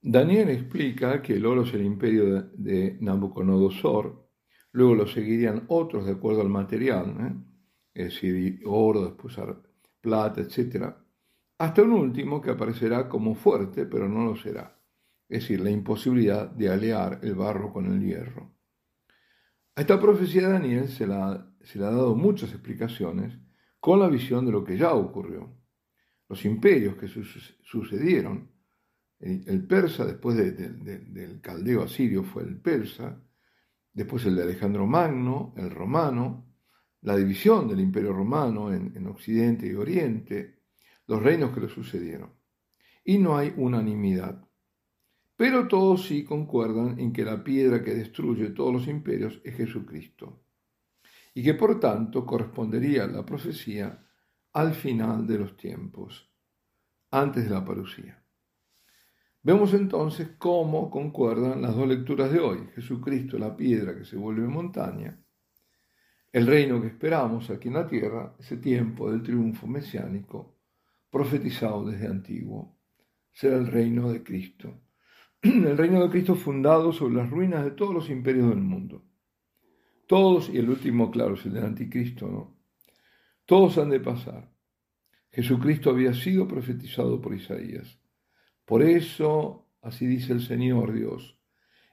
Daniel 0.00 0.50
explica 0.50 1.22
que 1.22 1.34
el 1.34 1.46
oro 1.46 1.62
es 1.62 1.74
el 1.74 1.84
imperio 1.84 2.42
de 2.54 2.98
Nabucodonosor, 3.00 4.27
luego 4.72 4.94
lo 4.94 5.06
seguirían 5.06 5.64
otros 5.68 6.06
de 6.06 6.12
acuerdo 6.12 6.40
al 6.40 6.48
material, 6.48 7.16
¿eh? 7.20 7.34
es 7.94 8.14
decir, 8.14 8.60
oro, 8.64 9.04
después 9.04 9.36
plata, 10.00 10.40
etc., 10.40 10.94
hasta 11.58 11.82
un 11.82 11.92
último 11.92 12.40
que 12.40 12.50
aparecerá 12.50 13.08
como 13.08 13.34
fuerte, 13.34 13.84
pero 13.86 14.08
no 14.08 14.24
lo 14.24 14.36
será, 14.36 14.78
es 15.28 15.40
decir, 15.40 15.60
la 15.60 15.70
imposibilidad 15.70 16.48
de 16.48 16.68
alear 16.68 17.18
el 17.22 17.34
barro 17.34 17.72
con 17.72 17.86
el 17.86 18.00
hierro. 18.00 18.52
A 19.74 19.80
esta 19.80 20.00
profecía 20.00 20.46
de 20.46 20.52
Daniel 20.52 20.88
se, 20.88 21.06
se 21.06 21.78
le 21.78 21.84
ha 21.84 21.90
dado 21.90 22.14
muchas 22.14 22.50
explicaciones 22.52 23.38
con 23.80 24.00
la 24.00 24.08
visión 24.08 24.44
de 24.46 24.52
lo 24.52 24.64
que 24.64 24.76
ya 24.76 24.92
ocurrió. 24.92 25.56
Los 26.28 26.44
imperios 26.44 26.96
que 26.96 27.08
sucedieron, 27.08 28.50
el, 29.18 29.66
persa 29.66 30.04
después 30.04 30.36
del 30.36 31.40
caldeo 31.40 31.82
asirio 31.82 32.22
fue 32.22 32.42
el 32.44 32.60
persa, 32.60 33.20
después 33.92 34.24
el 34.26 34.36
de 34.36 34.42
Alejandro 34.42 34.86
Magno, 34.86 35.54
el 35.56 35.70
romano, 35.70 36.46
la 37.02 37.16
división 37.16 37.68
del 37.68 37.80
imperio 37.80 38.12
romano 38.12 38.72
en, 38.72 38.96
en 38.96 39.06
Occidente 39.06 39.66
y 39.66 39.74
Oriente, 39.74 40.62
los 41.06 41.22
reinos 41.22 41.52
que 41.52 41.60
le 41.60 41.68
sucedieron. 41.68 42.34
Y 43.04 43.18
no 43.18 43.36
hay 43.36 43.52
unanimidad. 43.56 44.46
Pero 45.36 45.68
todos 45.68 46.06
sí 46.06 46.24
concuerdan 46.24 46.98
en 46.98 47.12
que 47.12 47.24
la 47.24 47.42
piedra 47.44 47.82
que 47.82 47.94
destruye 47.94 48.50
todos 48.50 48.72
los 48.72 48.88
imperios 48.88 49.40
es 49.44 49.54
Jesucristo, 49.54 50.42
y 51.32 51.44
que 51.44 51.54
por 51.54 51.78
tanto 51.78 52.26
correspondería 52.26 53.06
la 53.06 53.24
profecía 53.24 54.04
al 54.52 54.74
final 54.74 55.26
de 55.26 55.38
los 55.38 55.56
tiempos, 55.56 56.28
antes 57.12 57.44
de 57.44 57.50
la 57.50 57.64
parucía. 57.64 58.20
Vemos 59.42 59.72
entonces 59.72 60.30
cómo 60.38 60.90
concuerdan 60.90 61.62
las 61.62 61.76
dos 61.76 61.86
lecturas 61.86 62.32
de 62.32 62.40
hoy. 62.40 62.68
Jesucristo, 62.74 63.38
la 63.38 63.56
piedra 63.56 63.96
que 63.96 64.04
se 64.04 64.16
vuelve 64.16 64.46
montaña. 64.48 65.18
El 66.32 66.46
reino 66.46 66.80
que 66.80 66.88
esperamos 66.88 67.48
aquí 67.50 67.68
en 67.68 67.74
la 67.74 67.86
tierra, 67.86 68.34
ese 68.38 68.58
tiempo 68.58 69.10
del 69.10 69.22
triunfo 69.22 69.66
mesiánico, 69.66 70.56
profetizado 71.10 71.86
desde 71.86 72.06
antiguo, 72.06 72.76
será 73.32 73.56
el 73.56 73.66
reino 73.66 74.10
de 74.10 74.22
Cristo. 74.22 74.82
El 75.42 75.78
reino 75.78 76.02
de 76.02 76.10
Cristo 76.10 76.34
fundado 76.34 76.92
sobre 76.92 77.14
las 77.14 77.30
ruinas 77.30 77.64
de 77.64 77.70
todos 77.70 77.94
los 77.94 78.10
imperios 78.10 78.48
del 78.48 78.60
mundo. 78.60 79.04
Todos, 80.08 80.48
y 80.48 80.58
el 80.58 80.68
último, 80.68 81.12
claro, 81.12 81.34
es 81.34 81.46
el 81.46 81.52
del 81.52 81.64
anticristo, 81.64 82.26
¿no? 82.26 82.56
Todos 83.44 83.78
han 83.78 83.90
de 83.90 84.00
pasar. 84.00 84.50
Jesucristo 85.30 85.90
había 85.90 86.12
sido 86.12 86.48
profetizado 86.48 87.20
por 87.20 87.34
Isaías. 87.34 88.00
Por 88.68 88.82
eso, 88.82 89.66
así 89.80 90.06
dice 90.06 90.34
el 90.34 90.42
Señor 90.42 90.92
Dios, 90.92 91.38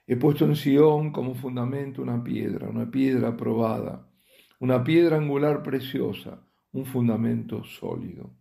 he 0.06 0.14
puesto 0.16 0.44
en 0.44 0.56
Sión 0.56 1.10
como 1.10 1.34
fundamento 1.34 2.02
una 2.02 2.22
piedra, 2.22 2.68
una 2.68 2.90
piedra 2.90 3.34
probada, 3.34 4.12
una 4.60 4.84
piedra 4.84 5.16
angular 5.16 5.62
preciosa, 5.62 6.46
un 6.72 6.84
fundamento 6.84 7.64
sólido. 7.64 8.36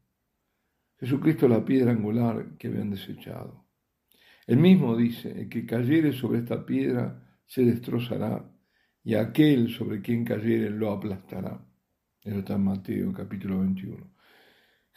Jesucristo 1.00 1.46
es 1.46 1.51
la 1.54 1.63
piedra 1.63 1.92
angular 1.92 2.58
que 2.58 2.68
habían 2.68 2.89
desechado. 2.89 3.68
El 4.46 4.58
mismo 4.58 4.98
dice, 4.98 5.32
el 5.32 5.48
que 5.48 5.65
cayere 5.65 6.12
sobre 6.12 6.39
esta 6.39 6.65
piedra 6.65 7.39
se 7.46 7.63
destrozará, 7.63 8.51
y 9.01 9.15
aquel 9.15 9.70
sobre 9.70 10.01
quien 10.01 10.25
cayere 10.25 10.70
lo 10.72 10.92
aplastará. 10.92 11.65
En 12.22 12.39
está 12.39 12.58
Mateo 12.58 13.13
capítulo 13.13 13.62
21. 13.62 14.14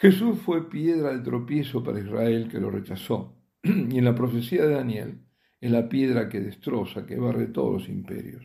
Jesús 0.01 0.39
fue 0.39 0.71
piedra 0.71 1.13
de 1.13 1.25
tropiezo 1.25 1.83
para 1.83 1.99
Israel 1.99 2.49
que 2.49 2.61
lo 2.61 2.71
rechazó. 2.71 3.35
Y 3.65 3.99
en 3.99 4.05
la 4.05 4.15
profecía 4.15 4.65
de 4.65 4.75
Daniel 4.75 5.19
es 5.61 5.73
la 5.73 5.89
piedra 5.89 6.29
que 6.29 6.39
destroza, 6.39 7.05
que 7.05 7.17
barre 7.17 7.49
todos 7.49 7.73
los 7.73 7.89
imperios. 7.89 8.45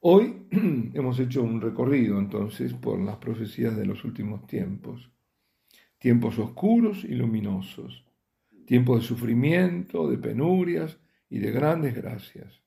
Hoy 0.00 0.46
hemos 0.50 1.18
hecho 1.18 1.42
un 1.42 1.62
recorrido 1.62 2.18
entonces 2.18 2.74
por 2.74 3.00
las 3.00 3.16
profecías 3.16 3.74
de 3.74 3.86
los 3.86 4.04
últimos 4.04 4.46
tiempos. 4.46 5.10
Tiempos 5.98 6.38
oscuros 6.38 7.04
y 7.04 7.14
luminosos. 7.14 8.04
Tiempos 8.66 9.00
de 9.00 9.06
sufrimiento, 9.06 10.10
de 10.10 10.18
penurias 10.18 10.98
y 11.30 11.38
de 11.38 11.52
grandes 11.52 11.94
gracias. 11.94 12.60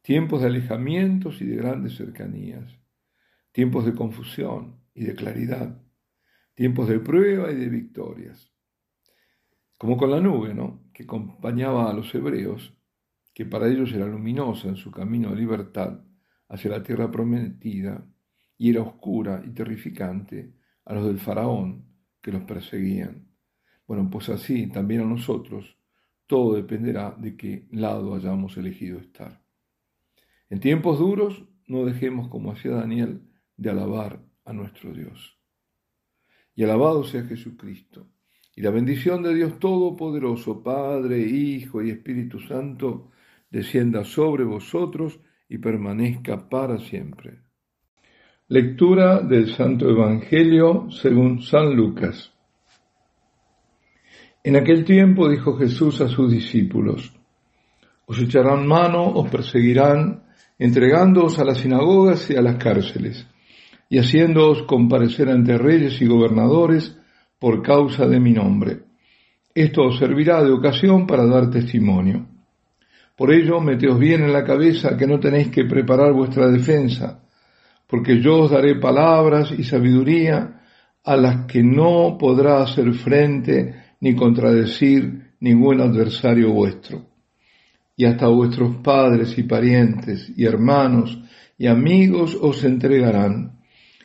Tiempos 0.00 0.40
de 0.40 0.46
alejamientos 0.46 1.42
y 1.42 1.44
de 1.44 1.56
grandes 1.56 1.96
cercanías. 1.96 2.78
Tiempos 3.52 3.84
de 3.84 3.94
confusión 3.94 4.80
y 4.94 5.04
de 5.04 5.14
claridad 5.14 5.82
tiempos 6.58 6.88
de 6.88 6.98
prueba 6.98 7.52
y 7.52 7.54
de 7.54 7.68
victorias. 7.68 8.52
Como 9.76 9.96
con 9.96 10.10
la 10.10 10.20
nube, 10.20 10.54
¿no? 10.54 10.90
Que 10.92 11.04
acompañaba 11.04 11.88
a 11.88 11.92
los 11.92 12.12
hebreos, 12.12 12.76
que 13.32 13.46
para 13.46 13.68
ellos 13.68 13.92
era 13.92 14.08
luminosa 14.08 14.66
en 14.66 14.74
su 14.74 14.90
camino 14.90 15.30
de 15.30 15.36
libertad 15.36 16.00
hacia 16.48 16.72
la 16.72 16.82
tierra 16.82 17.12
prometida, 17.12 18.04
y 18.56 18.70
era 18.70 18.82
oscura 18.82 19.40
y 19.46 19.50
terrificante 19.50 20.52
a 20.84 20.94
los 20.94 21.06
del 21.06 21.20
faraón 21.20 21.94
que 22.20 22.32
los 22.32 22.42
perseguían. 22.42 23.28
Bueno, 23.86 24.10
pues 24.10 24.28
así 24.28 24.66
también 24.66 25.02
a 25.02 25.04
nosotros 25.04 25.78
todo 26.26 26.56
dependerá 26.56 27.14
de 27.16 27.36
qué 27.36 27.68
lado 27.70 28.16
hayamos 28.16 28.56
elegido 28.56 28.98
estar. 28.98 29.44
En 30.50 30.58
tiempos 30.58 30.98
duros 30.98 31.44
no 31.68 31.84
dejemos, 31.84 32.26
como 32.26 32.50
hacía 32.50 32.72
Daniel, 32.72 33.22
de 33.56 33.70
alabar 33.70 34.24
a 34.44 34.52
nuestro 34.52 34.92
Dios 34.92 35.37
y 36.58 36.64
alabado 36.64 37.04
sea 37.04 37.22
Jesucristo. 37.22 38.08
Y 38.56 38.62
la 38.62 38.72
bendición 38.72 39.22
de 39.22 39.32
Dios 39.32 39.60
Todopoderoso, 39.60 40.60
Padre, 40.60 41.20
Hijo 41.20 41.80
y 41.84 41.90
Espíritu 41.90 42.40
Santo, 42.40 43.12
descienda 43.48 44.02
sobre 44.02 44.42
vosotros 44.42 45.20
y 45.48 45.58
permanezca 45.58 46.48
para 46.48 46.78
siempre. 46.78 47.42
Lectura 48.48 49.20
del 49.20 49.54
Santo 49.54 49.88
Evangelio 49.88 50.90
según 50.90 51.42
San 51.42 51.76
Lucas. 51.76 52.32
En 54.42 54.56
aquel 54.56 54.84
tiempo 54.84 55.28
dijo 55.28 55.56
Jesús 55.58 56.00
a 56.00 56.08
sus 56.08 56.32
discípulos, 56.32 57.16
os 58.04 58.18
echarán 58.18 58.66
mano, 58.66 59.06
os 59.06 59.30
perseguirán, 59.30 60.24
entregándoos 60.58 61.38
a 61.38 61.44
las 61.44 61.58
sinagogas 61.58 62.28
y 62.30 62.34
a 62.34 62.42
las 62.42 62.56
cárceles 62.56 63.28
y 63.88 63.98
haciéndoos 63.98 64.62
comparecer 64.64 65.28
ante 65.30 65.56
reyes 65.56 66.00
y 66.00 66.06
gobernadores 66.06 66.96
por 67.38 67.62
causa 67.62 68.06
de 68.06 68.20
mi 68.20 68.32
nombre. 68.32 68.80
Esto 69.54 69.84
os 69.84 69.98
servirá 69.98 70.42
de 70.42 70.52
ocasión 70.52 71.06
para 71.06 71.26
dar 71.26 71.50
testimonio. 71.50 72.26
Por 73.16 73.32
ello, 73.32 73.60
meteos 73.60 73.98
bien 73.98 74.22
en 74.22 74.32
la 74.32 74.44
cabeza 74.44 74.96
que 74.96 75.06
no 75.06 75.18
tenéis 75.18 75.48
que 75.48 75.64
preparar 75.64 76.12
vuestra 76.12 76.48
defensa, 76.48 77.24
porque 77.88 78.20
yo 78.20 78.42
os 78.42 78.50
daré 78.50 78.76
palabras 78.76 79.50
y 79.50 79.64
sabiduría 79.64 80.60
a 81.02 81.16
las 81.16 81.46
que 81.46 81.62
no 81.62 82.16
podrá 82.18 82.62
hacer 82.62 82.92
frente 82.92 83.74
ni 84.00 84.14
contradecir 84.14 85.32
ningún 85.40 85.80
adversario 85.80 86.52
vuestro. 86.52 87.06
Y 87.96 88.04
hasta 88.04 88.28
vuestros 88.28 88.76
padres 88.76 89.36
y 89.38 89.42
parientes 89.42 90.30
y 90.36 90.44
hermanos 90.44 91.18
y 91.56 91.66
amigos 91.66 92.38
os 92.40 92.62
entregarán 92.62 93.57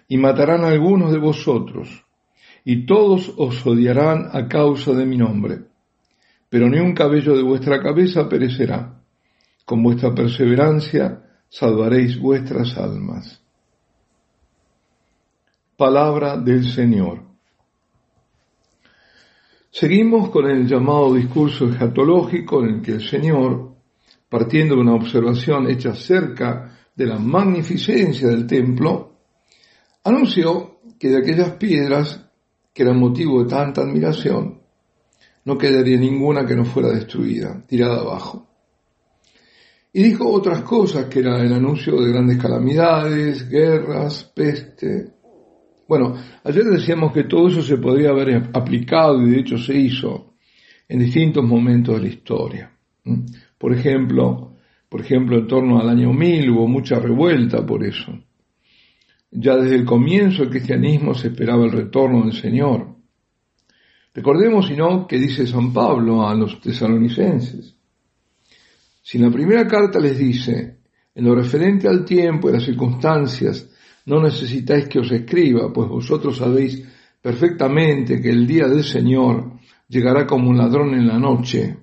y 0.08 0.18
matarán 0.18 0.64
a 0.64 0.70
algunos 0.70 1.12
de 1.12 1.20
vosotros, 1.20 2.06
y 2.66 2.86
todos 2.86 3.34
os 3.38 3.66
odiarán 3.66 4.30
a 4.32 4.48
causa 4.48 4.94
de 4.94 5.06
mi 5.06 5.18
nombre. 5.18 5.66
Pero 6.50 6.70
ni 6.70 6.80
un 6.80 6.94
cabello 6.94 7.36
de 7.36 7.44
vuestra 7.44 7.82
cabeza 7.82 8.30
perecerá. 8.30 9.02
Con 9.66 9.82
vuestra 9.82 10.14
perseverancia 10.14 11.24
salvaréis 11.50 12.20
vuestras 12.20 12.78
almas. 12.78 13.42
Palabra 15.78 16.38
del 16.38 16.66
Señor. 16.66 17.24
Seguimos 19.72 20.30
con 20.30 20.46
el 20.46 20.68
llamado 20.68 21.16
discurso 21.16 21.68
escatológico 21.68 22.62
en 22.62 22.76
el 22.76 22.82
que 22.82 22.92
el 22.92 23.02
Señor, 23.02 23.74
partiendo 24.30 24.76
de 24.76 24.82
una 24.82 24.94
observación 24.94 25.68
hecha 25.68 25.90
acerca 25.90 26.78
de 26.96 27.08
la 27.08 27.18
magnificencia 27.18 28.28
del 28.28 28.46
templo, 28.46 29.13
anunció 30.04 30.80
que 31.00 31.10
de 31.10 31.18
aquellas 31.18 31.52
piedras 31.52 32.26
que 32.74 32.84
eran 32.84 33.00
motivo 33.00 33.44
de 33.44 33.50
tanta 33.50 33.82
admiración, 33.82 34.62
no 35.46 35.58
quedaría 35.58 35.98
ninguna 35.98 36.46
que 36.46 36.56
no 36.56 36.66
fuera 36.66 36.90
destruida, 36.90 37.64
tirada 37.68 38.00
abajo. 38.00 38.48
Y 39.92 40.02
dijo 40.04 40.28
otras 40.28 40.62
cosas, 40.62 41.06
que 41.06 41.20
era 41.20 41.40
el 41.42 41.54
anuncio 41.54 42.02
de 42.02 42.12
grandes 42.12 42.38
calamidades, 42.38 43.48
guerras, 43.48 44.32
peste. 44.36 45.12
Bueno, 45.88 46.16
ayer 46.44 46.64
decíamos 46.64 47.14
que 47.14 47.26
todo 47.26 47.50
eso 47.50 47.62
se 47.62 47.78
podría 47.78 48.10
haber 48.10 48.50
aplicado 48.54 49.22
y 49.22 49.30
de 49.30 49.40
hecho 49.40 49.58
se 49.58 49.76
hizo 49.76 50.34
en 50.88 51.00
distintos 51.00 51.44
momentos 51.44 51.96
de 51.96 52.02
la 52.02 52.08
historia. 52.08 52.72
Por 53.58 53.74
ejemplo, 53.74 54.54
por 54.90 55.02
ejemplo, 55.02 55.38
en 55.38 55.48
torno 55.48 55.80
al 55.80 55.90
año 55.90 56.12
1000 56.12 56.50
hubo 56.52 56.68
mucha 56.68 57.00
revuelta 57.00 57.66
por 57.66 57.84
eso. 57.84 58.12
Ya 59.36 59.56
desde 59.56 59.76
el 59.76 59.86
comienzo 59.86 60.44
del 60.44 60.52
cristianismo 60.52 61.16
se 61.16 61.30
esperaba 61.30 61.66
el 61.66 61.72
retorno 61.72 62.24
del 62.24 62.34
Señor. 62.34 62.96
Recordemos, 64.14 64.68
si 64.68 64.76
no, 64.76 65.08
que 65.08 65.18
dice 65.18 65.48
San 65.48 65.74
Pablo 65.74 66.28
a 66.28 66.36
los 66.36 66.62
tesalonicenses. 66.62 67.76
Si 69.02 69.18
en 69.18 69.24
la 69.24 69.32
primera 69.32 69.68
carta 69.68 70.00
les 70.00 70.18
dice, 70.18 70.78
en 71.16 71.26
lo 71.26 71.34
referente 71.34 71.88
al 71.88 72.06
tiempo 72.06 72.50
y 72.50 72.54
las 72.54 72.64
circunstancias, 72.64 73.70
no 74.06 74.22
necesitáis 74.22 74.88
que 74.88 75.00
os 75.00 75.12
escriba, 75.12 75.74
pues 75.74 75.90
vosotros 75.90 76.38
sabéis 76.38 76.84
perfectamente 77.22 78.22
que 78.22 78.30
el 78.30 78.46
día 78.46 78.68
del 78.68 78.84
Señor 78.84 79.54
llegará 79.88 80.28
como 80.28 80.50
un 80.50 80.58
ladrón 80.58 80.94
en 80.94 81.08
la 81.08 81.18
noche, 81.18 81.78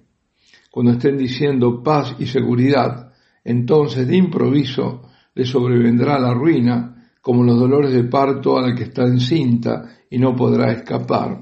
cuando 0.70 0.92
estén 0.92 1.16
diciendo 1.16 1.82
paz 1.82 2.14
y 2.18 2.26
seguridad, 2.26 3.12
entonces 3.42 4.06
de 4.06 4.16
improviso 4.16 5.02
le 5.34 5.44
sobrevendrá 5.44 6.18
la 6.18 6.32
ruina, 6.32 6.99
como 7.20 7.42
los 7.44 7.58
dolores 7.58 7.92
de 7.92 8.04
parto 8.04 8.56
a 8.56 8.68
la 8.68 8.74
que 8.74 8.84
está 8.84 9.02
encinta 9.02 9.98
y 10.08 10.18
no 10.18 10.34
podrá 10.34 10.72
escapar. 10.72 11.40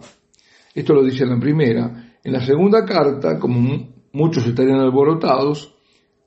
Esto 0.75 0.95
lo 0.95 1.05
dice 1.05 1.25
en 1.25 1.31
la 1.31 1.41
primera. 1.41 2.17
En 2.23 2.33
la 2.33 2.41
segunda 2.41 2.85
carta, 2.85 3.39
como 3.39 3.89
muchos 4.13 4.47
estarían 4.47 4.81
alborotados, 4.81 5.75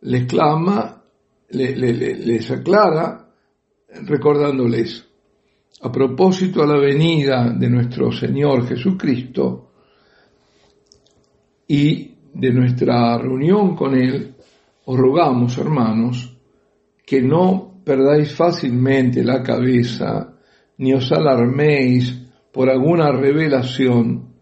les 0.01 0.25
clama, 0.25 1.03
les 1.50 2.51
aclara, 2.51 3.27
recordándoles, 4.08 5.08
a 5.81 5.91
propósito 5.91 6.62
a 6.62 6.67
la 6.67 6.77
venida 6.77 7.53
de 7.58 7.70
nuestro 7.70 8.12
Señor 8.12 8.67
Jesucristo 8.67 9.72
y 11.67 12.15
de 12.34 12.53
nuestra 12.53 13.17
reunión 13.17 13.75
con 13.75 13.96
Él, 13.96 14.36
os 14.86 14.98
rogamos, 14.98 15.58
hermanos, 15.58 16.38
que 17.05 17.22
no 17.22 17.71
perdáis 17.84 18.34
fácilmente 18.34 19.24
la 19.24 19.42
cabeza, 19.42 20.38
ni 20.78 20.94
os 20.94 21.12
alarméis 21.12 22.14
por 22.52 22.70
alguna 22.70 23.12
revelación, 23.12 24.34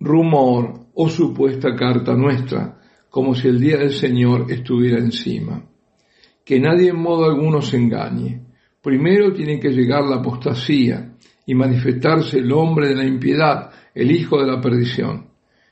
rumor 0.00 0.88
o 0.94 1.08
supuesta 1.08 1.74
carta 1.74 2.14
nuestra, 2.14 2.78
como 3.08 3.34
si 3.34 3.48
el 3.48 3.60
día 3.60 3.78
del 3.78 3.92
Señor 3.92 4.50
estuviera 4.50 4.98
encima. 4.98 5.64
Que 6.44 6.60
nadie 6.60 6.90
en 6.90 7.00
modo 7.00 7.24
alguno 7.24 7.62
se 7.62 7.76
engañe. 7.76 8.42
Primero 8.82 9.32
tiene 9.32 9.58
que 9.58 9.70
llegar 9.70 10.04
la 10.04 10.16
apostasía 10.16 11.14
y 11.46 11.54
manifestarse 11.54 12.38
el 12.38 12.52
hombre 12.52 12.88
de 12.88 12.96
la 12.96 13.06
impiedad, 13.06 13.70
el 13.94 14.10
hijo 14.10 14.40
de 14.40 14.46
la 14.46 14.60
perdición, 14.60 15.28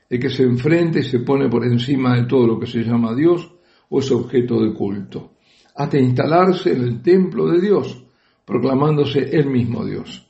el 0.09 0.19
que 0.19 0.29
se 0.29 0.43
enfrenta 0.43 0.99
y 0.99 1.03
se 1.03 1.19
pone 1.19 1.49
por 1.49 1.65
encima 1.65 2.15
de 2.15 2.25
todo 2.25 2.47
lo 2.47 2.59
que 2.59 2.67
se 2.67 2.83
llama 2.83 3.13
Dios 3.13 3.53
o 3.89 3.99
es 3.99 4.11
objeto 4.11 4.63
de 4.63 4.73
culto, 4.73 5.33
hasta 5.75 5.97
instalarse 5.97 6.71
en 6.73 6.81
el 6.81 7.01
templo 7.01 7.47
de 7.47 7.61
Dios, 7.61 8.03
proclamándose 8.45 9.35
el 9.35 9.47
mismo 9.47 9.85
Dios. 9.85 10.27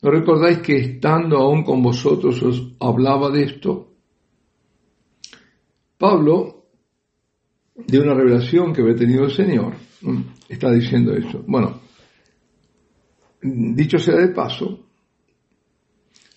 ¿No 0.00 0.10
recordáis 0.10 0.58
que 0.58 0.76
estando 0.76 1.38
aún 1.38 1.64
con 1.64 1.82
vosotros 1.82 2.40
os 2.42 2.74
hablaba 2.78 3.30
de 3.30 3.42
esto? 3.42 3.92
Pablo, 5.96 6.66
de 7.74 7.98
una 7.98 8.14
revelación 8.14 8.72
que 8.72 8.82
había 8.82 8.94
tenido 8.94 9.24
el 9.24 9.32
Señor, 9.32 9.74
está 10.48 10.70
diciendo 10.70 11.12
eso. 11.14 11.42
Bueno, 11.46 11.80
dicho 13.42 13.98
sea 13.98 14.16
de 14.16 14.28
paso, 14.28 14.86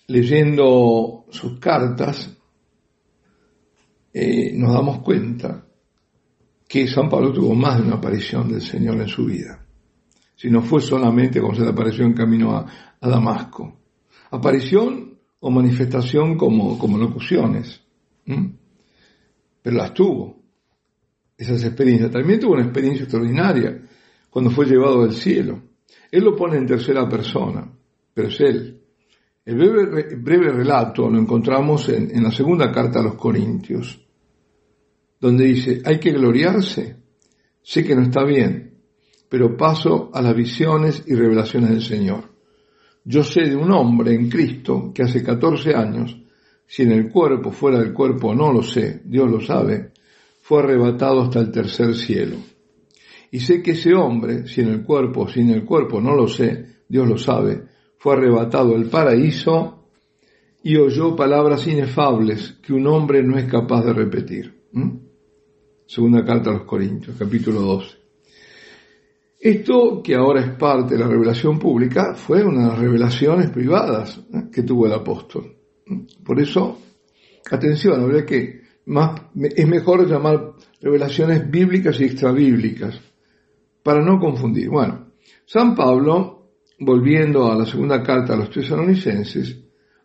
leyendo 0.08 1.26
sus 1.30 1.60
cartas, 1.60 2.36
eh, 4.12 4.52
nos 4.54 4.74
damos 4.74 4.98
cuenta 4.98 5.64
que 6.72 6.88
San 6.88 7.10
Pablo 7.10 7.34
tuvo 7.34 7.54
más 7.54 7.76
de 7.76 7.82
una 7.82 7.96
aparición 7.96 8.50
del 8.50 8.62
Señor 8.62 8.98
en 8.98 9.06
su 9.06 9.26
vida. 9.26 9.62
Si 10.34 10.48
no 10.48 10.62
fue 10.62 10.80
solamente 10.80 11.38
cuando 11.38 11.58
se 11.58 11.64
le 11.64 11.70
apareció 11.70 12.02
en 12.02 12.14
camino 12.14 12.56
a, 12.56 12.66
Damasco. 12.98 13.80
Aparición 14.30 15.18
o 15.40 15.50
manifestación 15.50 16.34
como, 16.38 16.78
como 16.78 16.96
locuciones. 16.96 17.78
Pero 18.24 19.76
las 19.76 19.92
tuvo. 19.92 20.42
Esas 21.36 21.62
experiencias. 21.62 22.10
También 22.10 22.40
tuvo 22.40 22.54
una 22.54 22.62
experiencia 22.62 23.02
extraordinaria 23.02 23.82
cuando 24.30 24.50
fue 24.50 24.64
llevado 24.64 25.02
al 25.02 25.12
cielo. 25.12 25.60
Él 26.10 26.24
lo 26.24 26.34
pone 26.34 26.56
en 26.56 26.66
tercera 26.66 27.06
persona, 27.06 27.70
pero 28.14 28.28
es 28.28 28.40
él. 28.40 28.80
El 29.44 29.56
breve, 29.56 30.48
relato 30.48 31.10
lo 31.10 31.18
encontramos 31.18 31.90
en, 31.90 32.16
en 32.16 32.22
la 32.22 32.30
segunda 32.30 32.72
carta 32.72 33.00
a 33.00 33.02
los 33.02 33.16
Corintios 33.16 34.02
donde 35.22 35.44
dice, 35.44 35.80
hay 35.84 36.00
que 36.00 36.10
gloriarse. 36.10 36.96
Sé 37.62 37.84
que 37.84 37.94
no 37.94 38.02
está 38.02 38.24
bien, 38.24 38.74
pero 39.28 39.56
paso 39.56 40.10
a 40.12 40.20
las 40.20 40.34
visiones 40.34 41.04
y 41.06 41.14
revelaciones 41.14 41.70
del 41.70 41.82
Señor. 41.82 42.24
Yo 43.04 43.22
sé 43.22 43.42
de 43.42 43.54
un 43.54 43.70
hombre 43.70 44.14
en 44.14 44.28
Cristo 44.28 44.90
que 44.92 45.04
hace 45.04 45.22
14 45.22 45.76
años, 45.76 46.20
si 46.66 46.82
en 46.82 46.90
el 46.90 47.08
cuerpo, 47.08 47.52
fuera 47.52 47.78
del 47.78 47.92
cuerpo, 47.92 48.34
no 48.34 48.52
lo 48.52 48.64
sé, 48.64 49.02
Dios 49.04 49.30
lo 49.30 49.40
sabe, 49.40 49.92
fue 50.40 50.58
arrebatado 50.58 51.22
hasta 51.22 51.38
el 51.38 51.52
tercer 51.52 51.94
cielo. 51.94 52.38
Y 53.30 53.38
sé 53.38 53.62
que 53.62 53.72
ese 53.72 53.94
hombre, 53.94 54.48
si 54.48 54.60
en 54.60 54.70
el 54.70 54.82
cuerpo, 54.82 55.28
si 55.28 55.40
en 55.40 55.50
el 55.50 55.64
cuerpo, 55.64 56.00
no 56.00 56.16
lo 56.16 56.26
sé, 56.26 56.66
Dios 56.88 57.06
lo 57.06 57.16
sabe, 57.16 57.62
fue 57.96 58.14
arrebatado 58.14 58.74
al 58.74 58.86
paraíso 58.86 59.86
y 60.64 60.76
oyó 60.76 61.14
palabras 61.14 61.64
inefables 61.68 62.58
que 62.60 62.72
un 62.72 62.88
hombre 62.88 63.22
no 63.22 63.38
es 63.38 63.44
capaz 63.44 63.84
de 63.84 63.92
repetir. 63.92 64.62
Segunda 65.94 66.24
carta 66.24 66.48
a 66.48 66.54
los 66.54 66.62
Corintios, 66.62 67.14
capítulo 67.18 67.60
12. 67.60 67.96
Esto, 69.40 70.00
que 70.02 70.14
ahora 70.14 70.40
es 70.40 70.48
parte 70.56 70.94
de 70.94 71.00
la 71.00 71.06
revelación 71.06 71.58
pública, 71.58 72.14
fue 72.14 72.42
una 72.42 72.62
de 72.62 72.68
las 72.68 72.78
revelaciones 72.78 73.50
privadas 73.50 74.18
¿eh? 74.32 74.44
que 74.50 74.62
tuvo 74.62 74.86
el 74.86 74.94
apóstol. 74.94 75.54
Por 76.24 76.40
eso, 76.40 76.78
atención, 77.50 78.00
habría 78.00 78.24
que 78.24 78.62
es 79.34 79.68
mejor 79.68 80.08
llamar 80.08 80.54
revelaciones 80.80 81.50
bíblicas 81.50 82.00
y 82.00 82.04
extrabíblicas, 82.04 82.98
para 83.82 84.02
no 84.02 84.18
confundir. 84.18 84.70
Bueno, 84.70 85.08
San 85.44 85.74
Pablo, 85.74 86.52
volviendo 86.78 87.52
a 87.52 87.54
la 87.54 87.66
segunda 87.66 88.02
carta 88.02 88.32
a 88.32 88.38
los 88.38 88.48
tesalonicenses, 88.48 89.58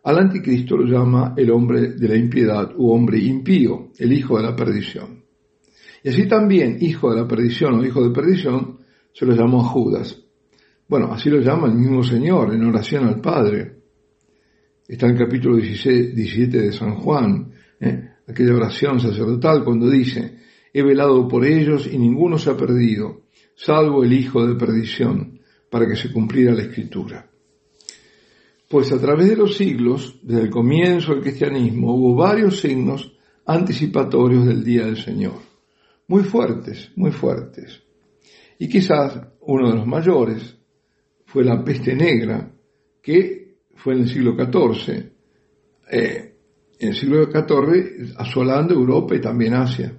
al 0.04 0.18
anticristo 0.18 0.76
lo 0.76 0.84
llama 0.84 1.32
el 1.34 1.50
hombre 1.50 1.92
de 1.92 2.08
la 2.08 2.16
impiedad 2.16 2.74
u 2.76 2.90
hombre 2.90 3.18
impío, 3.20 3.88
el 3.96 4.12
hijo 4.12 4.36
de 4.36 4.42
la 4.42 4.54
perdición. 4.54 5.17
Y 6.02 6.10
así 6.10 6.28
también, 6.28 6.78
hijo 6.80 7.10
de 7.10 7.20
la 7.20 7.28
perdición 7.28 7.74
o 7.74 7.84
hijo 7.84 8.02
de 8.02 8.10
perdición, 8.10 8.78
se 9.12 9.26
lo 9.26 9.34
llamó 9.34 9.60
a 9.60 9.64
Judas. 9.64 10.22
Bueno, 10.86 11.12
así 11.12 11.28
lo 11.28 11.40
llama 11.40 11.66
el 11.66 11.74
mismo 11.74 12.02
Señor 12.02 12.54
en 12.54 12.64
oración 12.64 13.06
al 13.06 13.20
Padre. 13.20 13.78
Está 14.86 15.06
en 15.06 15.12
el 15.12 15.18
capítulo 15.18 15.56
17 15.56 16.58
de 16.58 16.72
San 16.72 16.94
Juan, 16.94 17.52
¿eh? 17.80 18.10
aquella 18.26 18.54
oración 18.54 19.00
sacerdotal 19.00 19.64
cuando 19.64 19.90
dice, 19.90 20.38
he 20.72 20.82
velado 20.82 21.26
por 21.26 21.44
ellos 21.44 21.88
y 21.92 21.98
ninguno 21.98 22.38
se 22.38 22.50
ha 22.50 22.56
perdido, 22.56 23.24
salvo 23.54 24.04
el 24.04 24.12
hijo 24.12 24.46
de 24.46 24.54
perdición, 24.54 25.40
para 25.68 25.86
que 25.86 25.96
se 25.96 26.10
cumpliera 26.10 26.54
la 26.54 26.62
escritura. 26.62 27.28
Pues 28.68 28.92
a 28.92 29.00
través 29.00 29.28
de 29.28 29.36
los 29.36 29.56
siglos, 29.56 30.18
desde 30.22 30.42
el 30.42 30.50
comienzo 30.50 31.12
del 31.12 31.22
cristianismo, 31.22 31.94
hubo 31.94 32.14
varios 32.14 32.60
signos 32.60 33.12
anticipatorios 33.44 34.46
del 34.46 34.62
día 34.62 34.86
del 34.86 34.96
Señor 34.96 35.47
muy 36.08 36.24
fuertes, 36.24 36.90
muy 36.96 37.12
fuertes. 37.12 37.82
Y 38.58 38.68
quizás 38.68 39.20
uno 39.42 39.70
de 39.70 39.76
los 39.76 39.86
mayores 39.86 40.56
fue 41.26 41.44
la 41.44 41.62
peste 41.62 41.94
negra, 41.94 42.50
que 43.00 43.58
fue 43.76 43.94
en 43.94 44.00
el 44.00 44.08
siglo 44.08 44.34
XIV, 44.34 45.12
eh, 45.90 46.34
en 46.80 46.88
el 46.88 46.94
siglo 46.94 47.24
XIV 47.26 48.14
asolando 48.16 48.74
Europa 48.74 49.14
y 49.14 49.20
también 49.20 49.54
Asia. 49.54 49.92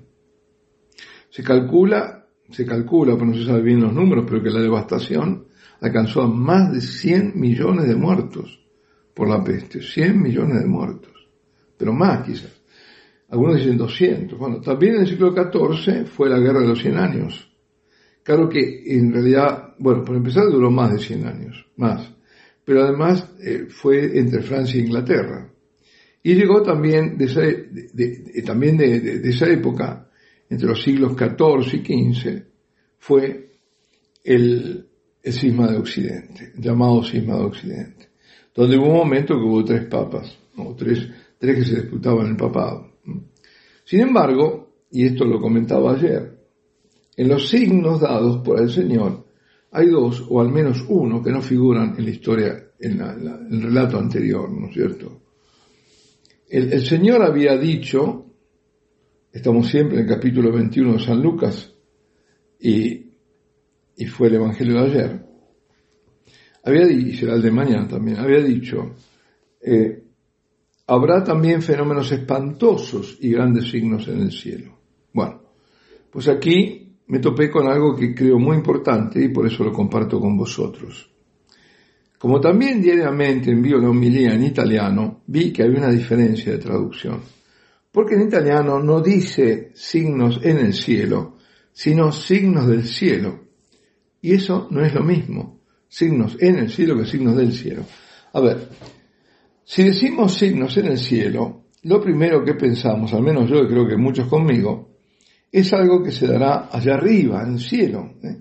Se 1.29 1.43
calcula, 1.43 2.27
se 2.49 2.65
calcula, 2.65 3.13
pero 3.13 3.27
no 3.27 3.33
se 3.35 3.45
sabe 3.45 3.61
bien 3.61 3.81
los 3.81 3.93
números, 3.93 4.25
pero 4.27 4.41
que 4.43 4.49
la 4.49 4.61
devastación 4.61 5.45
alcanzó 5.81 6.23
a 6.23 6.27
más 6.27 6.73
de 6.73 6.81
100 6.81 7.39
millones 7.39 7.87
de 7.87 7.95
muertos 7.95 8.59
por 9.13 9.29
la 9.29 9.43
peste, 9.43 9.81
100 9.81 10.21
millones 10.21 10.59
de 10.59 10.65
muertos, 10.65 11.29
pero 11.77 11.93
más 11.93 12.25
quizás 12.25 12.58
algunos 13.29 13.57
dicen 13.57 13.77
200. 13.77 14.37
Bueno, 14.37 14.61
también 14.61 14.95
en 14.95 15.01
el 15.01 15.07
siglo 15.07 15.33
XIV 15.33 16.05
fue 16.05 16.29
la 16.29 16.39
guerra 16.39 16.61
de 16.61 16.67
los 16.67 16.81
100 16.81 16.97
años. 16.97 17.49
Claro 18.23 18.49
que 18.49 18.83
en 18.85 19.11
realidad, 19.11 19.75
bueno, 19.79 20.03
por 20.03 20.15
empezar 20.15 20.45
duró 20.51 20.69
más 20.69 20.91
de 20.93 20.99
100 20.99 21.27
años, 21.27 21.65
más. 21.77 22.13
Pero 22.63 22.83
además 22.83 23.27
eh, 23.41 23.65
fue 23.69 24.17
entre 24.19 24.41
Francia 24.41 24.79
e 24.79 24.83
Inglaterra. 24.83 25.51
Y 26.21 26.35
llegó 26.35 26.61
también 26.61 27.17
de 27.17 27.25
esa, 27.25 27.41
de, 27.41 28.43
también 28.45 28.77
de, 28.77 29.21
esa 29.23 29.47
época, 29.49 30.09
entre 30.49 30.67
los 30.67 30.83
siglos 30.83 31.13
XIV 31.13 31.81
y 31.89 32.13
XV, 32.13 32.43
fue 32.97 33.51
el, 34.23 34.87
el 35.23 35.33
cisma 35.33 35.71
de 35.71 35.77
Occidente, 35.77 36.53
llamado 36.57 37.03
cisma 37.03 37.35
de 37.37 37.45
Occidente, 37.45 38.09
donde 38.53 38.77
hubo 38.77 38.87
un 38.87 38.97
momento 38.97 39.35
que 39.35 39.43
hubo 39.43 39.63
tres 39.63 39.85
papas, 39.85 40.37
o 40.57 40.75
tres, 40.75 41.07
tres 41.37 41.55
que 41.55 41.63
se 41.63 41.81
disputaban 41.81 42.27
el 42.27 42.35
papado. 42.35 42.98
Sin 43.89 44.01
embargo, 44.01 44.85
y 44.91 45.07
esto 45.07 45.25
lo 45.25 45.41
comentaba 45.41 45.95
ayer, 45.95 46.37
en 47.17 47.27
los 47.27 47.49
signos 47.49 48.01
dados 48.01 48.37
por 48.45 48.61
el 48.61 48.69
Señor 48.69 49.25
hay 49.71 49.87
dos, 49.87 50.27
o 50.29 50.39
al 50.39 50.51
menos 50.51 50.85
uno, 50.87 51.23
que 51.23 51.31
no 51.31 51.41
figuran 51.41 51.95
en 51.97 52.05
la 52.05 52.11
historia, 52.11 52.69
en, 52.79 53.01
el 53.01 53.63
relato 53.63 53.97
anterior, 53.97 54.47
¿no 54.47 54.67
es 54.67 54.75
cierto? 54.75 55.23
El, 56.47 56.85
Señor 56.85 57.23
había 57.23 57.57
dicho, 57.57 58.27
estamos 59.33 59.67
siempre 59.67 59.97
en 59.97 60.03
el 60.03 60.07
capítulo 60.07 60.51
21 60.51 60.93
de 60.93 60.99
San 60.99 61.19
Lucas, 61.19 61.73
y, 62.59 63.07
fue 64.07 64.27
el 64.27 64.35
Evangelio 64.35 64.83
de 64.83 64.87
ayer, 64.87 65.25
había 66.63 66.85
dicho, 66.85 67.07
y 67.07 67.17
será 67.17 67.33
el 67.33 67.41
de 67.41 67.51
mañana 67.51 67.87
también, 67.87 68.19
había 68.19 68.43
dicho, 68.43 68.93
eh, 69.61 70.03
habrá 70.89 71.23
también 71.23 71.61
fenómenos 71.61 72.11
espantosos 72.11 73.17
y 73.21 73.29
grandes 73.29 73.69
signos 73.69 74.07
en 74.07 74.21
el 74.21 74.31
cielo. 74.31 74.75
Bueno, 75.13 75.39
pues 76.09 76.27
aquí 76.27 76.95
me 77.07 77.19
topé 77.19 77.51
con 77.51 77.67
algo 77.67 77.95
que 77.95 78.15
creo 78.15 78.39
muy 78.39 78.57
importante 78.57 79.23
y 79.23 79.29
por 79.29 79.45
eso 79.45 79.63
lo 79.63 79.71
comparto 79.71 80.19
con 80.19 80.35
vosotros. 80.35 81.07
Como 82.17 82.41
también 82.41 82.81
diariamente 82.81 83.51
envío 83.51 83.77
la 83.77 83.89
homilía 83.89 84.33
en 84.33 84.43
italiano, 84.43 85.21
vi 85.27 85.53
que 85.53 85.61
había 85.61 85.77
una 85.77 85.91
diferencia 85.91 86.53
de 86.53 86.57
traducción. 86.57 87.21
Porque 87.91 88.15
en 88.15 88.23
italiano 88.23 88.79
no 88.79 88.99
dice 88.99 89.71
signos 89.75 90.39
en 90.43 90.57
el 90.57 90.73
cielo, 90.73 91.37
sino 91.71 92.11
signos 92.11 92.67
del 92.67 92.83
cielo. 92.83 93.41
Y 94.21 94.33
eso 94.33 94.67
no 94.71 94.83
es 94.83 94.93
lo 94.93 95.03
mismo, 95.03 95.61
signos 95.87 96.35
en 96.39 96.57
el 96.57 96.69
cielo 96.71 96.97
que 96.97 97.05
signos 97.05 97.37
del 97.37 97.53
cielo. 97.53 97.83
A 98.33 98.41
ver, 98.41 98.67
si 99.71 99.83
decimos 99.83 100.33
signos 100.33 100.75
en 100.77 100.87
el 100.87 100.97
cielo, 100.97 101.65
lo 101.83 102.01
primero 102.01 102.43
que 102.43 102.55
pensamos, 102.55 103.13
al 103.13 103.21
menos 103.21 103.47
yo 103.47 103.67
creo 103.67 103.87
que 103.87 103.97
muchos 103.97 104.27
conmigo, 104.27 104.95
es 105.51 105.71
algo 105.73 106.01
que 106.01 106.11
se 106.11 106.25
dará 106.25 106.69
allá 106.71 106.95
arriba, 106.95 107.43
en 107.43 107.53
el 107.53 107.59
cielo. 107.59 108.15
¿eh? 108.23 108.35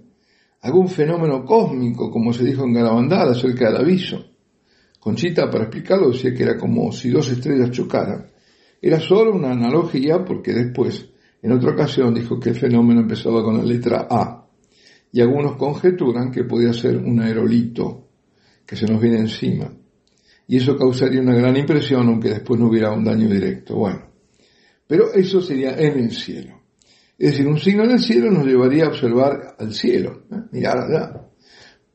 Algún 0.62 0.88
fenómeno 0.88 1.44
cósmico, 1.44 2.10
como 2.10 2.32
se 2.32 2.44
dijo 2.44 2.64
en 2.64 2.72
Garabandal 2.72 3.28
acerca 3.28 3.66
del 3.66 3.82
aviso. 3.82 4.24
Conchita, 4.98 5.50
para 5.50 5.64
explicarlo, 5.64 6.12
decía 6.12 6.32
que 6.32 6.44
era 6.44 6.56
como 6.56 6.90
si 6.92 7.10
dos 7.10 7.30
estrellas 7.30 7.72
chocaran. 7.72 8.30
Era 8.80 8.98
solo 8.98 9.34
una 9.34 9.50
analogía 9.50 10.24
porque 10.24 10.54
después, 10.54 11.10
en 11.42 11.52
otra 11.52 11.72
ocasión, 11.72 12.14
dijo 12.14 12.40
que 12.40 12.48
el 12.48 12.56
fenómeno 12.56 13.02
empezaba 13.02 13.44
con 13.44 13.58
la 13.58 13.64
letra 13.64 14.06
A. 14.08 14.46
Y 15.12 15.20
algunos 15.20 15.56
conjeturan 15.56 16.30
que 16.30 16.44
podía 16.44 16.72
ser 16.72 16.96
un 16.96 17.20
aerolito 17.20 18.08
que 18.64 18.76
se 18.76 18.86
nos 18.86 18.98
viene 18.98 19.18
encima 19.18 19.70
y 20.48 20.56
eso 20.56 20.76
causaría 20.76 21.20
una 21.20 21.34
gran 21.34 21.56
impresión 21.56 22.08
aunque 22.08 22.30
después 22.30 22.58
no 22.58 22.68
hubiera 22.68 22.90
un 22.90 23.04
daño 23.04 23.28
directo. 23.28 23.76
Bueno, 23.76 24.10
pero 24.86 25.12
eso 25.12 25.42
sería 25.42 25.78
en 25.78 25.98
el 25.98 26.10
cielo. 26.10 26.62
Es 27.18 27.32
decir, 27.32 27.46
un 27.46 27.58
signo 27.58 27.84
en 27.84 27.92
el 27.92 28.00
cielo 28.00 28.30
nos 28.30 28.46
llevaría 28.46 28.86
a 28.86 28.88
observar 28.88 29.56
al 29.58 29.74
cielo, 29.74 30.22
¿eh? 30.32 30.36
mirar 30.52 30.78
allá. 30.78 31.28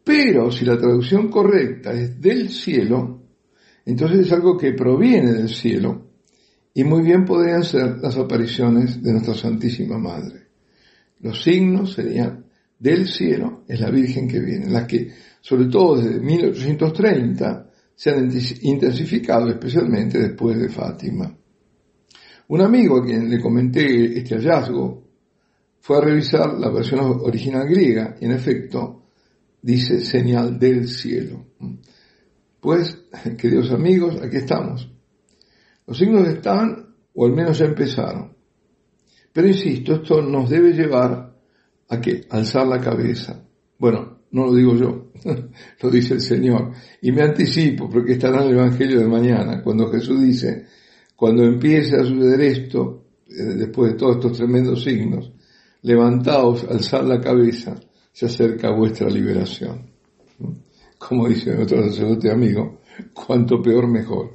Pero 0.04 0.52
si 0.52 0.66
la 0.66 0.78
traducción 0.78 1.30
correcta 1.30 1.94
es 1.94 2.22
del 2.22 2.50
cielo, 2.50 3.24
entonces 3.86 4.28
es 4.28 4.32
algo 4.32 4.58
que 4.58 4.74
proviene 4.74 5.34
del 5.34 5.50
cielo 5.50 6.12
y 6.76 6.84
muy 6.84 7.02
bien 7.02 7.26
podrían 7.26 7.64
ser 7.64 7.98
las 8.00 8.18
apariciones 8.18 9.02
de 9.02 9.14
nuestra 9.14 9.34
Santísima 9.34 9.98
Madre. 9.98 10.48
Los 11.22 11.42
signos 11.42 11.94
serían 11.94 12.46
del 12.78 13.08
cielo, 13.08 13.64
es 13.68 13.80
la 13.80 13.90
Virgen 13.90 14.28
que 14.28 14.40
viene, 14.40 14.70
la 14.70 14.86
que, 14.86 15.10
sobre 15.42 15.66
todo 15.66 15.96
desde 15.98 16.20
1830, 16.20 17.72
se 18.04 18.10
han 18.10 18.30
intensificado 18.64 19.48
especialmente 19.50 20.20
después 20.20 20.60
de 20.60 20.68
Fátima. 20.68 21.34
Un 22.50 22.60
amigo 22.60 22.98
a 22.98 23.06
quien 23.06 23.30
le 23.30 23.40
comenté 23.40 24.20
este 24.20 24.36
hallazgo 24.36 25.08
fue 25.80 25.98
a 26.00 26.02
revisar 26.02 26.54
la 26.60 26.70
versión 26.70 27.00
original 27.00 27.66
griega 27.66 28.18
y 28.20 28.26
en 28.26 28.34
efecto 28.34 29.06
dice 29.62 30.02
señal 30.02 30.60
del 30.60 30.90
cielo. 30.90 31.46
Pues, 32.60 33.06
queridos 33.38 33.72
amigos, 33.72 34.22
aquí 34.22 34.36
estamos. 34.36 34.92
Los 35.88 35.98
signos 35.98 36.28
están, 36.28 36.94
o 37.14 37.26
al 37.26 37.32
menos 37.32 37.58
ya 37.58 37.68
empezaron. 37.68 38.36
Pero 39.32 39.48
insisto, 39.48 39.96
esto 39.96 40.22
nos 40.22 40.50
debe 40.50 40.74
llevar 40.74 41.38
a 41.88 42.02
que 42.02 42.26
alzar 42.30 42.68
la 42.68 42.82
cabeza. 42.82 43.48
Bueno, 43.80 44.13
no 44.34 44.48
lo 44.48 44.56
digo 44.56 44.76
yo, 44.76 45.12
lo 45.82 45.90
dice 45.90 46.16
el 46.16 46.22
Señor. 46.22 46.72
Y 47.02 47.12
me 47.12 47.22
anticipo, 47.22 47.90
porque 47.90 48.14
estará 48.14 48.44
en 48.44 48.50
el 48.50 48.58
Evangelio 48.58 49.00
de 49.00 49.08
mañana, 49.08 49.62
cuando 49.64 49.90
Jesús 49.92 50.22
dice, 50.22 50.66
cuando 51.16 51.44
empiece 51.44 51.96
a 51.96 52.04
suceder 52.04 52.42
esto, 52.42 53.06
eh, 53.28 53.44
después 53.56 53.92
de 53.92 53.98
todos 53.98 54.16
estos 54.18 54.38
tremendos 54.38 54.84
signos, 54.84 55.32
levantaos, 55.84 56.66
alzad 56.66 57.06
la 57.06 57.22
cabeza, 57.22 57.76
se 58.12 58.26
acerca 58.26 58.72
vuestra 58.72 59.08
liberación. 59.08 59.92
Como 60.98 61.28
dice 61.28 61.54
nuestro 61.54 61.84
sacerdote 61.84 62.32
amigo, 62.32 62.80
cuanto 63.14 63.62
peor 63.62 63.88
mejor. 63.88 64.32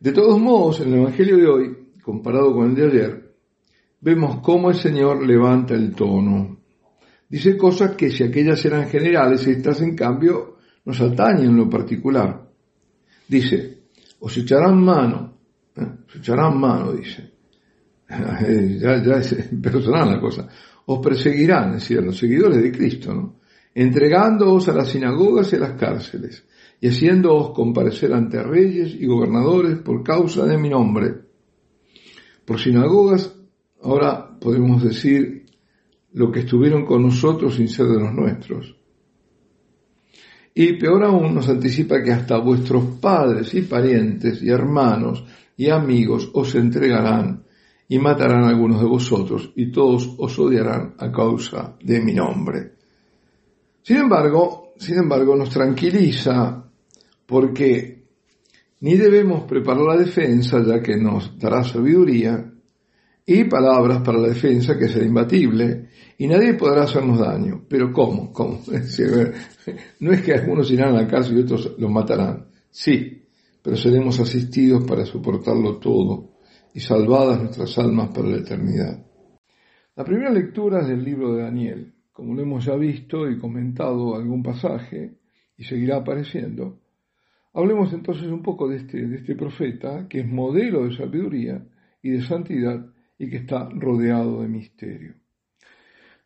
De 0.00 0.10
todos 0.12 0.40
modos, 0.40 0.80
en 0.80 0.94
el 0.94 1.00
Evangelio 1.00 1.36
de 1.36 1.46
hoy, 1.46 1.76
comparado 2.02 2.52
con 2.52 2.70
el 2.70 2.74
de 2.74 2.86
ayer, 2.86 3.34
vemos 4.00 4.40
cómo 4.40 4.70
el 4.70 4.76
Señor 4.76 5.24
levanta 5.24 5.74
el 5.74 5.94
tono, 5.94 6.61
Dice 7.32 7.56
cosas 7.56 7.96
que 7.96 8.10
si 8.10 8.22
aquellas 8.22 8.62
eran 8.66 8.90
generales, 8.90 9.46
estas 9.46 9.80
en 9.80 9.96
cambio 9.96 10.58
nos 10.84 11.00
atañen 11.00 11.48
en 11.48 11.56
lo 11.56 11.70
particular. 11.70 12.46
Dice, 13.26 13.84
os 14.20 14.36
echarán 14.36 14.84
mano, 14.84 15.38
¿eh? 15.74 15.86
os 16.06 16.16
echarán 16.16 16.60
mano, 16.60 16.92
dice. 16.92 17.32
ya, 18.06 19.02
ya 19.02 19.14
es 19.14 19.48
personal 19.62 20.10
la 20.10 20.20
cosa. 20.20 20.46
Os 20.84 20.98
perseguirán, 20.98 21.76
es 21.76 21.90
los 21.92 22.18
seguidores 22.18 22.62
de 22.62 22.70
Cristo, 22.70 23.14
¿no? 23.14 23.40
Entregándoos 23.74 24.68
a 24.68 24.74
las 24.74 24.90
sinagogas 24.90 25.50
y 25.54 25.56
a 25.56 25.60
las 25.60 25.72
cárceles, 25.80 26.44
y 26.82 26.88
haciéndoos 26.88 27.52
comparecer 27.54 28.12
ante 28.12 28.42
reyes 28.42 28.94
y 28.94 29.06
gobernadores 29.06 29.78
por 29.78 30.02
causa 30.02 30.44
de 30.44 30.58
mi 30.58 30.68
nombre. 30.68 31.14
Por 32.44 32.60
sinagogas, 32.60 33.34
ahora 33.80 34.38
podemos 34.38 34.84
decir 34.84 35.41
lo 36.14 36.30
que 36.30 36.40
estuvieron 36.40 36.84
con 36.84 37.02
nosotros 37.02 37.54
sin 37.54 37.68
ser 37.68 37.86
de 37.86 38.00
los 38.00 38.12
nuestros. 38.12 38.76
Y 40.54 40.74
peor 40.74 41.04
aún 41.04 41.34
nos 41.34 41.48
anticipa 41.48 42.02
que 42.02 42.12
hasta 42.12 42.36
vuestros 42.38 42.84
padres 43.00 43.54
y 43.54 43.62
parientes 43.62 44.42
y 44.42 44.50
hermanos 44.50 45.24
y 45.56 45.70
amigos 45.70 46.30
os 46.34 46.54
entregarán 46.54 47.44
y 47.88 47.98
matarán 47.98 48.44
a 48.44 48.48
algunos 48.48 48.80
de 48.80 48.86
vosotros 48.86 49.52
y 49.56 49.70
todos 49.70 50.14
os 50.18 50.38
odiarán 50.38 50.94
a 50.98 51.10
causa 51.10 51.76
de 51.82 52.00
mi 52.00 52.12
nombre. 52.12 52.72
Sin 53.82 53.96
embargo, 53.96 54.74
sin 54.76 54.98
embargo, 54.98 55.34
nos 55.36 55.50
tranquiliza 55.50 56.64
porque 57.26 58.04
ni 58.80 58.96
debemos 58.96 59.44
preparar 59.44 59.84
la 59.84 59.96
defensa 59.96 60.62
ya 60.62 60.82
que 60.82 60.96
nos 60.96 61.38
dará 61.38 61.64
sabiduría 61.64 62.51
y 63.26 63.44
palabras 63.44 64.02
para 64.02 64.18
la 64.18 64.28
defensa 64.28 64.76
que 64.76 64.88
será 64.88 65.04
imbatible 65.04 65.88
y 66.18 66.26
nadie 66.26 66.54
podrá 66.54 66.84
hacernos 66.84 67.18
daño. 67.18 67.64
Pero 67.68 67.92
¿cómo? 67.92 68.32
¿Cómo? 68.32 68.60
no 70.00 70.12
es 70.12 70.22
que 70.22 70.34
algunos 70.34 70.70
irán 70.70 70.94
a 70.94 71.02
la 71.02 71.08
cárcel 71.08 71.38
y 71.38 71.42
otros 71.42 71.74
los 71.78 71.90
matarán. 71.90 72.46
Sí, 72.70 73.22
pero 73.62 73.76
seremos 73.76 74.18
asistidos 74.20 74.84
para 74.84 75.04
soportarlo 75.04 75.78
todo 75.78 76.32
y 76.74 76.80
salvadas 76.80 77.40
nuestras 77.40 77.78
almas 77.78 78.10
para 78.14 78.28
la 78.28 78.38
eternidad. 78.38 79.06
La 79.94 80.04
primera 80.04 80.30
lectura 80.30 80.80
es 80.80 80.88
del 80.88 81.04
libro 81.04 81.34
de 81.34 81.42
Daniel. 81.42 81.94
Como 82.12 82.34
lo 82.34 82.42
hemos 82.42 82.64
ya 82.64 82.74
visto 82.76 83.28
y 83.30 83.38
comentado 83.38 84.14
algún 84.14 84.42
pasaje, 84.42 85.18
y 85.56 85.64
seguirá 85.64 85.98
apareciendo, 85.98 86.80
hablemos 87.54 87.92
entonces 87.92 88.26
un 88.26 88.42
poco 88.42 88.68
de 88.68 88.78
este, 88.78 89.06
de 89.06 89.16
este 89.16 89.36
profeta, 89.36 90.06
que 90.08 90.20
es 90.20 90.26
modelo 90.26 90.84
de 90.84 90.96
sabiduría 90.96 91.64
y 92.02 92.10
de 92.10 92.22
santidad 92.22 92.91
y 93.22 93.30
que 93.30 93.36
está 93.36 93.68
rodeado 93.70 94.42
de 94.42 94.48
misterio. 94.48 95.14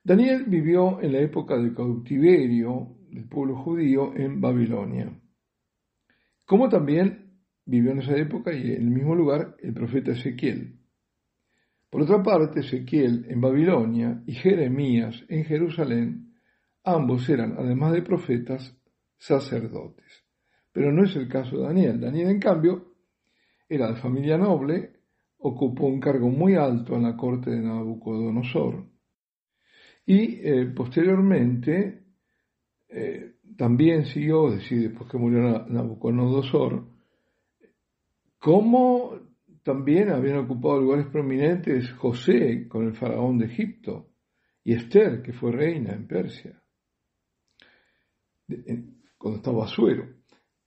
Daniel 0.02 0.44
vivió 0.46 1.02
en 1.02 1.12
la 1.12 1.18
época 1.18 1.54
del 1.59 1.74
cautiverio 1.74 2.96
del 3.11 3.28
pueblo 3.28 3.54
judío 3.54 4.16
en 4.16 4.40
Babilonia, 4.40 5.12
como 6.46 6.70
también 6.70 7.35
vivió 7.66 7.90
en 7.92 7.98
esa 7.98 8.16
época 8.16 8.54
y 8.54 8.72
en 8.72 8.80
el 8.80 8.90
mismo 8.90 9.14
lugar 9.14 9.56
el 9.59 9.74
profeta 9.74 10.12
Ezequiel. 10.12 10.78
Por 11.90 12.00
otra 12.00 12.22
parte, 12.22 12.61
Ezequiel 12.61 13.26
en 13.28 13.42
Babilonia 13.42 14.22
y 14.24 14.32
Jeremías 14.32 15.22
en 15.28 15.44
Jerusalén, 15.44 16.32
ambos 16.82 17.28
eran, 17.28 17.56
además 17.59 17.92
de 17.92 18.00
profetas, 18.00 18.74
sacerdotes. 19.18 20.24
Pero 20.72 20.90
no 20.92 21.04
es 21.04 21.14
el 21.14 21.28
caso 21.28 21.59
de 21.59 21.64
Daniel. 21.64 22.00
Daniel, 22.00 22.30
en 22.30 22.40
cambio, 22.40 22.94
era 23.68 23.88
de 23.88 23.96
familia 23.96 24.38
noble, 24.38 24.95
ocupó 25.38 25.87
un 25.87 26.01
cargo 26.01 26.29
muy 26.29 26.55
alto 26.55 26.94
en 26.94 27.03
la 27.03 27.16
corte 27.16 27.51
de 27.51 27.61
Nabucodonosor 27.61 28.87
y 30.07 30.40
eh, 30.40 30.66
posteriormente 30.75 32.05
eh, 32.88 33.37
también 33.57 34.07
siguió, 34.07 34.49
es 34.49 34.61
decir, 34.61 34.88
después 34.88 35.11
que 35.11 35.18
murió 35.18 35.66
Nabucodonosor, 35.68 36.87
como 38.38 39.18
también 39.62 40.11
habían 40.11 40.38
ocupado 40.38 40.81
lugares 40.81 41.07
prominentes 41.07 41.90
José 41.94 42.68
con 42.68 42.87
el 42.87 42.94
faraón 42.94 43.38
de 43.38 43.46
Egipto 43.46 44.11
y 44.62 44.75
Esther, 44.75 45.22
que 45.22 45.33
fue 45.33 45.51
reina 45.51 45.92
en 45.92 46.07
Persia, 46.07 46.62
cuando 49.18 49.38
estaba 49.38 49.64
Azuero. 49.64 50.07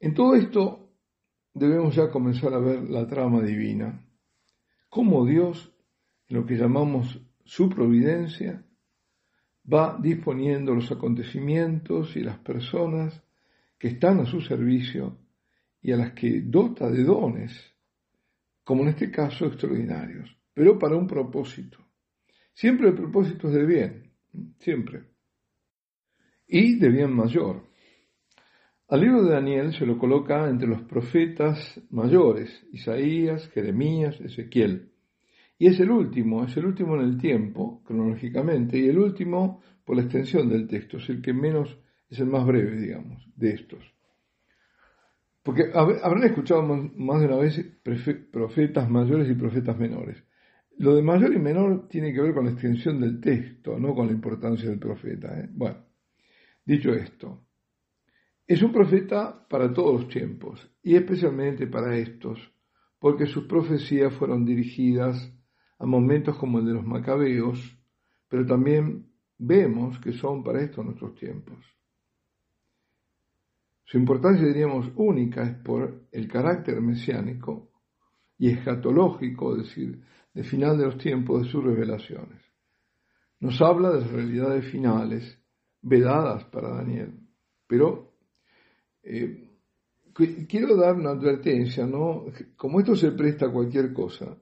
En 0.02 0.14
todo 0.14 0.36
esto, 0.36 0.92
debemos 1.54 1.96
ya 1.96 2.10
comenzar 2.10 2.54
a 2.54 2.60
ver 2.60 2.90
la 2.90 3.08
trama 3.08 3.42
divina, 3.42 4.06
cómo 4.90 5.26
Dios, 5.26 5.74
en 6.28 6.38
lo 6.38 6.46
que 6.46 6.56
llamamos 6.56 7.22
su 7.46 7.70
providencia, 7.70 8.66
va 9.72 9.98
disponiendo 10.02 10.74
los 10.74 10.92
acontecimientos 10.92 12.16
y 12.16 12.22
las 12.22 12.40
personas 12.40 13.24
que 13.78 13.90
están 13.90 14.20
a 14.20 14.26
su 14.26 14.42
servicio 14.42 15.18
y 15.82 15.92
a 15.92 15.98
las 15.98 16.14
que 16.14 16.42
dota 16.42 16.90
de 16.90 17.04
dones, 17.04 17.76
como 18.64 18.84
en 18.84 18.90
este 18.90 19.10
caso 19.10 19.46
extraordinarios, 19.46 20.36
pero 20.54 20.78
para 20.78 20.98
un 20.98 21.08
propósito. 21.08 21.78
Siempre 22.54 22.90
el 22.90 22.96
propósito 22.96 23.48
es 23.48 23.54
de 23.54 23.66
bien, 23.66 24.12
siempre. 24.58 25.06
Y 26.46 26.78
de 26.78 26.90
bien 26.90 27.14
mayor. 27.16 27.69
Al 28.90 29.02
libro 29.02 29.24
de 29.24 29.34
Daniel 29.34 29.72
se 29.72 29.86
lo 29.86 30.00
coloca 30.00 30.50
entre 30.50 30.68
los 30.68 30.82
profetas 30.82 31.80
mayores, 31.92 32.50
Isaías, 32.72 33.48
Jeremías, 33.50 34.20
Ezequiel. 34.20 34.90
Y 35.60 35.68
es 35.68 35.80
el 35.80 35.92
último, 35.92 36.44
es 36.44 36.58
el 36.58 36.66
último 36.66 36.96
en 36.96 37.02
el 37.02 37.18
tiempo, 37.20 37.84
cronológicamente, 37.84 38.80
y 38.80 38.88
el 38.88 38.98
último 38.98 39.62
por 39.86 39.96
la 39.96 40.02
extensión 40.02 40.50
del 40.50 40.68
texto, 40.68 40.98
es 40.98 41.08
el 41.10 41.22
que 41.22 41.34
menos, 41.34 41.78
es 42.10 42.20
el 42.20 42.26
más 42.26 42.44
breve, 42.48 42.82
digamos, 42.82 43.24
de 43.36 43.52
estos. 43.52 43.94
Porque 45.44 45.70
habrán 45.72 46.24
escuchado 46.24 46.64
más 46.64 47.22
de 47.22 47.28
una 47.28 47.38
vez 47.38 47.64
profetas 48.32 48.90
mayores 48.90 49.30
y 49.30 49.36
profetas 49.36 49.78
menores. 49.78 50.24
Lo 50.80 50.96
de 50.96 51.04
mayor 51.04 51.32
y 51.36 51.40
menor 51.40 51.88
tiene 51.90 52.12
que 52.12 52.22
ver 52.22 52.34
con 52.34 52.46
la 52.46 52.52
extensión 52.52 53.00
del 53.00 53.22
texto, 53.22 53.78
no 53.78 53.94
con 53.94 54.08
la 54.08 54.14
importancia 54.14 54.68
del 54.68 54.80
profeta. 54.80 55.40
¿eh? 55.40 55.48
Bueno, 55.52 55.78
dicho 56.66 56.92
esto, 56.92 57.49
es 58.50 58.64
un 58.64 58.72
profeta 58.72 59.46
para 59.48 59.72
todos 59.72 60.02
los 60.02 60.10
tiempos 60.10 60.68
y 60.82 60.96
especialmente 60.96 61.68
para 61.68 61.96
estos, 61.96 62.40
porque 62.98 63.28
sus 63.28 63.46
profecías 63.46 64.12
fueron 64.16 64.44
dirigidas 64.44 65.32
a 65.78 65.86
momentos 65.86 66.36
como 66.36 66.58
el 66.58 66.66
de 66.66 66.74
los 66.74 66.84
macabeos, 66.84 67.60
pero 68.28 68.48
también 68.48 69.06
vemos 69.38 70.00
que 70.00 70.14
son 70.14 70.44
para 70.44 70.64
estos 70.64 70.84
nuestros 70.84 71.14
tiempos. 71.14 71.60
Su 73.84 74.00
importancia, 74.00 74.48
diríamos, 74.48 74.92
única 74.96 75.44
es 75.44 75.56
por 75.58 76.08
el 76.12 76.28
carácter 76.28 76.82
mesiánico 76.82 77.70
y 78.40 78.50
escatológico, 78.50 79.58
es 79.58 79.68
decir, 79.68 80.02
de 80.34 80.44
final 80.44 80.76
de 80.76 80.86
los 80.86 80.98
tiempos 80.98 81.44
de 81.44 81.50
sus 81.50 81.64
revelaciones. 81.64 82.42
Nos 83.42 83.62
habla 83.62 83.92
de 83.92 84.02
las 84.02 84.12
realidades 84.12 84.66
finales 84.72 85.40
vedadas 85.84 86.46
para 86.46 86.70
Daniel. 86.70 87.20
Pero 87.68 88.09
eh, 89.10 89.50
quiero 90.48 90.76
dar 90.76 90.96
una 90.96 91.12
advertencia, 91.12 91.86
¿no? 91.86 92.26
Como 92.56 92.80
esto 92.80 92.96
se 92.96 93.12
presta 93.12 93.48
a 93.48 93.52
cualquier 93.52 93.92
cosa, 93.92 94.38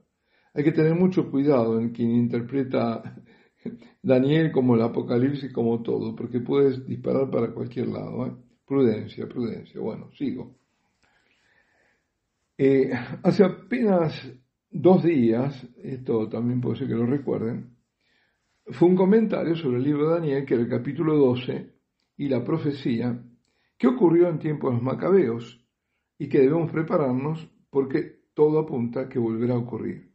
hay 0.52 0.64
que 0.64 0.72
tener 0.72 0.94
mucho 0.94 1.30
cuidado 1.30 1.80
en 1.80 1.90
quien 1.90 2.10
interpreta 2.10 3.22
Daniel 4.02 4.52
como 4.52 4.74
el 4.74 4.82
Apocalipsis, 4.82 5.52
como 5.52 5.82
todo, 5.82 6.14
porque 6.14 6.40
puedes 6.40 6.86
disparar 6.86 7.30
para 7.30 7.52
cualquier 7.52 7.88
lado. 7.88 8.26
¿eh? 8.26 8.32
Prudencia, 8.66 9.26
prudencia. 9.26 9.80
Bueno, 9.80 10.10
sigo. 10.12 10.54
Eh, 12.58 12.90
hace 13.22 13.44
apenas 13.44 14.30
dos 14.70 15.02
días, 15.02 15.66
esto 15.82 16.28
también 16.28 16.60
puede 16.60 16.76
ser 16.76 16.88
que 16.88 16.94
lo 16.94 17.06
recuerden, 17.06 17.76
fue 18.66 18.88
un 18.88 18.96
comentario 18.96 19.56
sobre 19.56 19.78
el 19.78 19.84
libro 19.84 20.08
de 20.08 20.14
Daniel, 20.14 20.44
que 20.44 20.54
era 20.54 20.62
el 20.64 20.68
capítulo 20.68 21.16
12, 21.16 21.72
y 22.18 22.28
la 22.28 22.44
profecía, 22.44 23.18
que 23.78 23.86
ocurrió 23.86 24.28
en 24.28 24.38
tiempos 24.38 24.70
de 24.70 24.74
los 24.74 24.82
macabeos, 24.82 25.64
y 26.18 26.28
que 26.28 26.40
debemos 26.40 26.70
prepararnos 26.70 27.48
porque 27.70 28.22
todo 28.34 28.58
apunta 28.58 29.02
a 29.02 29.08
que 29.08 29.18
volverá 29.18 29.54
a 29.54 29.58
ocurrir. 29.58 30.10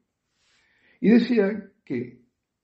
Y 0.99 1.09
decía 1.09 1.71
que 1.83 2.21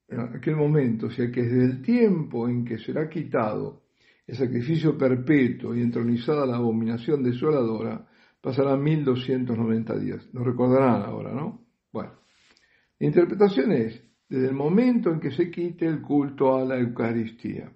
en 0.08 0.20
aquel 0.20 0.56
momento, 0.56 1.08
o 1.08 1.12
sea 1.12 1.32
que 1.32 1.44
desde 1.44 1.66
el 1.66 1.82
tiempo 1.82 2.50
en 2.50 2.66
que 2.66 2.78
será 2.78 3.10
quitado 3.10 3.84
el 4.28 4.36
sacrificio 4.36 4.98
perpetuo 4.98 5.76
y 5.76 5.82
entronizada 5.82 6.46
la 6.46 6.58
abominación 6.58 7.24
desoladora, 7.24 8.08
pasarán 8.42 8.84
1290 8.84 10.00
días. 10.00 10.30
Lo 10.34 10.44
recordarán 10.44 11.04
ahora, 11.04 11.34
¿no? 11.34 11.66
Bueno, 11.92 12.14
la 13.00 13.08
interpretación 13.08 13.72
es 13.72 14.04
desde 14.28 14.48
el 14.48 14.54
momento 14.54 15.12
en 15.12 15.20
que 15.20 15.32
se 15.32 15.50
quite 15.50 15.86
el 15.86 16.02
culto 16.02 16.56
a 16.56 16.66
la 16.66 16.78
Eucaristía, 16.78 17.72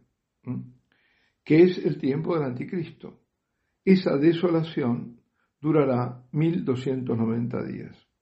que 1.43 1.63
es 1.63 1.77
el 1.77 1.97
tiempo 1.97 2.35
del 2.35 2.43
anticristo. 2.43 3.19
Esa 3.83 4.17
desolación 4.17 5.19
durará 5.59 6.23
1290 6.31 7.63
días 7.63 8.13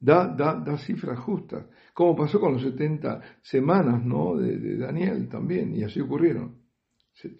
da, 0.00 0.28
da, 0.28 0.54
da 0.54 0.78
cifras 0.78 1.18
justas, 1.18 1.66
como 1.92 2.14
pasó 2.14 2.38
con 2.40 2.52
los 2.52 2.62
70 2.62 3.20
semanas 3.42 4.04
¿no? 4.04 4.36
de, 4.36 4.76
Daniel 4.76 5.28
también, 5.28 5.74
y 5.74 5.82
así 5.82 6.00
ocurrieron, 6.00 6.56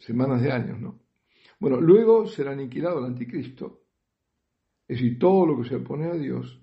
semanas 0.01 0.43
de 0.43 0.53
años. 0.53 0.81
¿no? 0.81 1.01
Bueno, 1.61 1.81
luego 1.81 2.27
será 2.27 2.53
aniquilado 2.53 2.99
el 2.99 3.07
anticristo, 3.07 3.85
es 4.87 4.99
decir, 4.99 5.19
todo 5.19 5.47
lo 5.47 5.63
que 5.63 5.69
se 5.69 5.77
opone 5.77 6.07
a 6.07 6.15
Dios, 6.15 6.61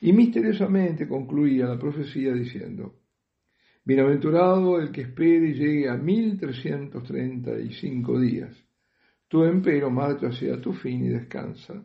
y 0.00 0.12
misteriosamente 0.12 1.06
concluía 1.06 1.66
la 1.66 1.78
profecía 1.78 2.32
diciendo, 2.32 3.02
Bienaventurado 3.86 4.78
el 4.78 4.90
que 4.90 5.00
espere 5.00 5.48
y 5.48 5.54
llegue 5.54 5.88
a 5.88 5.96
1335 5.96 8.20
días. 8.20 8.54
Tú, 9.28 9.44
empero, 9.44 9.90
marcha 9.90 10.26
hacia 10.26 10.60
tu 10.60 10.74
fin 10.74 11.06
y 11.06 11.08
descansa 11.08 11.82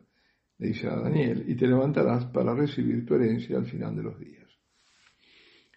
le 0.61 0.67
dice 0.67 0.87
a 0.87 0.95
Daniel, 0.95 1.43
y 1.47 1.55
te 1.55 1.65
levantarás 1.65 2.27
para 2.27 2.53
recibir 2.53 3.03
tu 3.03 3.15
herencia 3.15 3.57
al 3.57 3.65
final 3.65 3.95
de 3.95 4.03
los 4.03 4.19
días. 4.19 4.47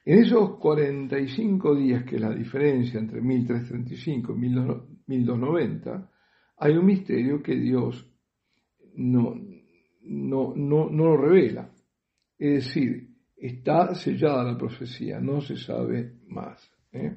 En 0.04 0.18
esos 0.18 0.58
45 0.58 1.74
días, 1.74 2.04
que 2.04 2.16
es 2.16 2.20
la 2.20 2.34
diferencia 2.34 3.00
entre 3.00 3.22
1335 3.22 4.34
y 4.34 4.36
1290, 4.36 6.10
hay 6.58 6.76
un 6.76 6.84
misterio 6.84 7.42
que 7.42 7.56
Dios 7.56 8.06
no, 8.96 9.34
no, 10.02 10.52
no, 10.54 10.90
no 10.90 11.04
lo 11.04 11.16
revela. 11.16 11.72
Es 12.38 12.66
decir, 12.66 13.08
está 13.36 13.94
sellada 13.94 14.44
la 14.44 14.56
profecía, 14.56 15.20
no 15.20 15.40
se 15.40 15.56
sabe 15.56 16.14
más. 16.28 16.70
¿eh? 16.92 17.16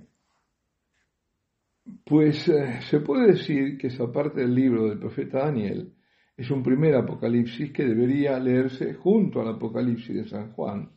Pues 2.05 2.47
eh, 2.49 2.79
se 2.89 2.99
puede 2.99 3.33
decir 3.33 3.77
que 3.77 3.87
esa 3.87 4.11
parte 4.11 4.41
del 4.41 4.53
libro 4.53 4.89
del 4.89 4.99
profeta 4.99 5.45
Daniel 5.45 5.93
es 6.35 6.51
un 6.51 6.61
primer 6.61 6.95
Apocalipsis 6.95 7.71
que 7.71 7.85
debería 7.85 8.39
leerse 8.39 8.93
junto 8.93 9.41
al 9.41 9.55
Apocalipsis 9.55 10.15
de 10.15 10.27
San 10.27 10.51
Juan, 10.51 10.91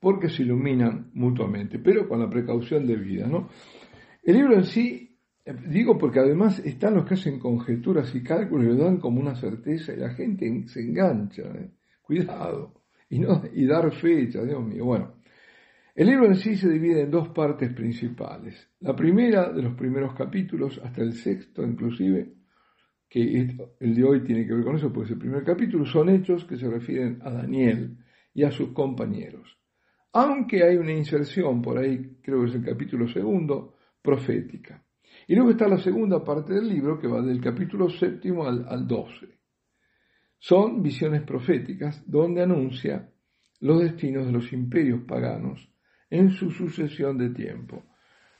porque 0.00 0.28
se 0.28 0.42
iluminan 0.42 1.10
mutuamente, 1.14 1.78
pero 1.78 2.08
con 2.08 2.20
la 2.20 2.28
precaución 2.30 2.86
debida. 2.86 3.26
¿no? 3.26 3.48
El 4.22 4.36
libro 4.36 4.54
en 4.54 4.64
sí, 4.64 5.18
eh, 5.44 5.54
digo 5.68 5.98
porque 5.98 6.20
además 6.20 6.58
están 6.60 6.94
los 6.94 7.04
que 7.04 7.14
hacen 7.14 7.38
conjeturas 7.38 8.14
y 8.14 8.22
cálculos 8.22 8.64
y 8.66 8.76
lo 8.76 8.84
dan 8.84 8.98
como 8.98 9.20
una 9.20 9.34
certeza 9.34 9.92
y 9.92 9.96
la 9.96 10.10
gente 10.10 10.68
se 10.68 10.80
engancha. 10.80 11.42
Cuidado. 12.02 12.79
Y, 13.10 13.18
no, 13.18 13.42
y 13.52 13.66
dar 13.66 13.92
fecha, 13.92 14.42
Dios 14.42 14.64
mío. 14.64 14.84
Bueno, 14.84 15.16
el 15.94 16.06
libro 16.06 16.26
en 16.26 16.36
sí 16.36 16.56
se 16.56 16.68
divide 16.70 17.02
en 17.02 17.10
dos 17.10 17.28
partes 17.30 17.72
principales. 17.74 18.70
La 18.80 18.94
primera 18.94 19.52
de 19.52 19.62
los 19.62 19.74
primeros 19.74 20.14
capítulos, 20.14 20.80
hasta 20.82 21.02
el 21.02 21.14
sexto 21.14 21.62
inclusive, 21.62 22.32
que 23.08 23.48
el 23.80 23.94
de 23.94 24.04
hoy 24.04 24.22
tiene 24.22 24.46
que 24.46 24.54
ver 24.54 24.64
con 24.64 24.76
eso, 24.76 24.92
pues 24.92 25.10
el 25.10 25.18
primer 25.18 25.42
capítulo 25.42 25.84
son 25.84 26.08
hechos 26.08 26.44
que 26.44 26.56
se 26.56 26.70
refieren 26.70 27.18
a 27.22 27.30
Daniel 27.30 27.98
y 28.32 28.44
a 28.44 28.52
sus 28.52 28.72
compañeros. 28.72 29.58
Aunque 30.12 30.62
hay 30.62 30.76
una 30.76 30.92
inserción 30.92 31.60
por 31.60 31.78
ahí, 31.78 32.18
creo 32.22 32.42
que 32.42 32.50
es 32.50 32.54
el 32.54 32.64
capítulo 32.64 33.08
segundo, 33.08 33.74
profética. 34.00 34.84
Y 35.26 35.34
luego 35.34 35.50
está 35.50 35.66
la 35.66 35.78
segunda 35.78 36.22
parte 36.22 36.54
del 36.54 36.68
libro 36.68 36.98
que 36.98 37.08
va 37.08 37.20
del 37.20 37.40
capítulo 37.40 37.90
séptimo 37.90 38.46
al, 38.46 38.64
al 38.68 38.86
12. 38.86 39.39
Son 40.40 40.82
visiones 40.82 41.22
proféticas 41.22 42.02
donde 42.10 42.42
anuncia 42.42 43.12
los 43.60 43.80
destinos 43.82 44.24
de 44.24 44.32
los 44.32 44.52
imperios 44.54 45.02
paganos 45.06 45.70
en 46.08 46.30
su 46.30 46.50
sucesión 46.50 47.18
de 47.18 47.28
tiempo. 47.28 47.84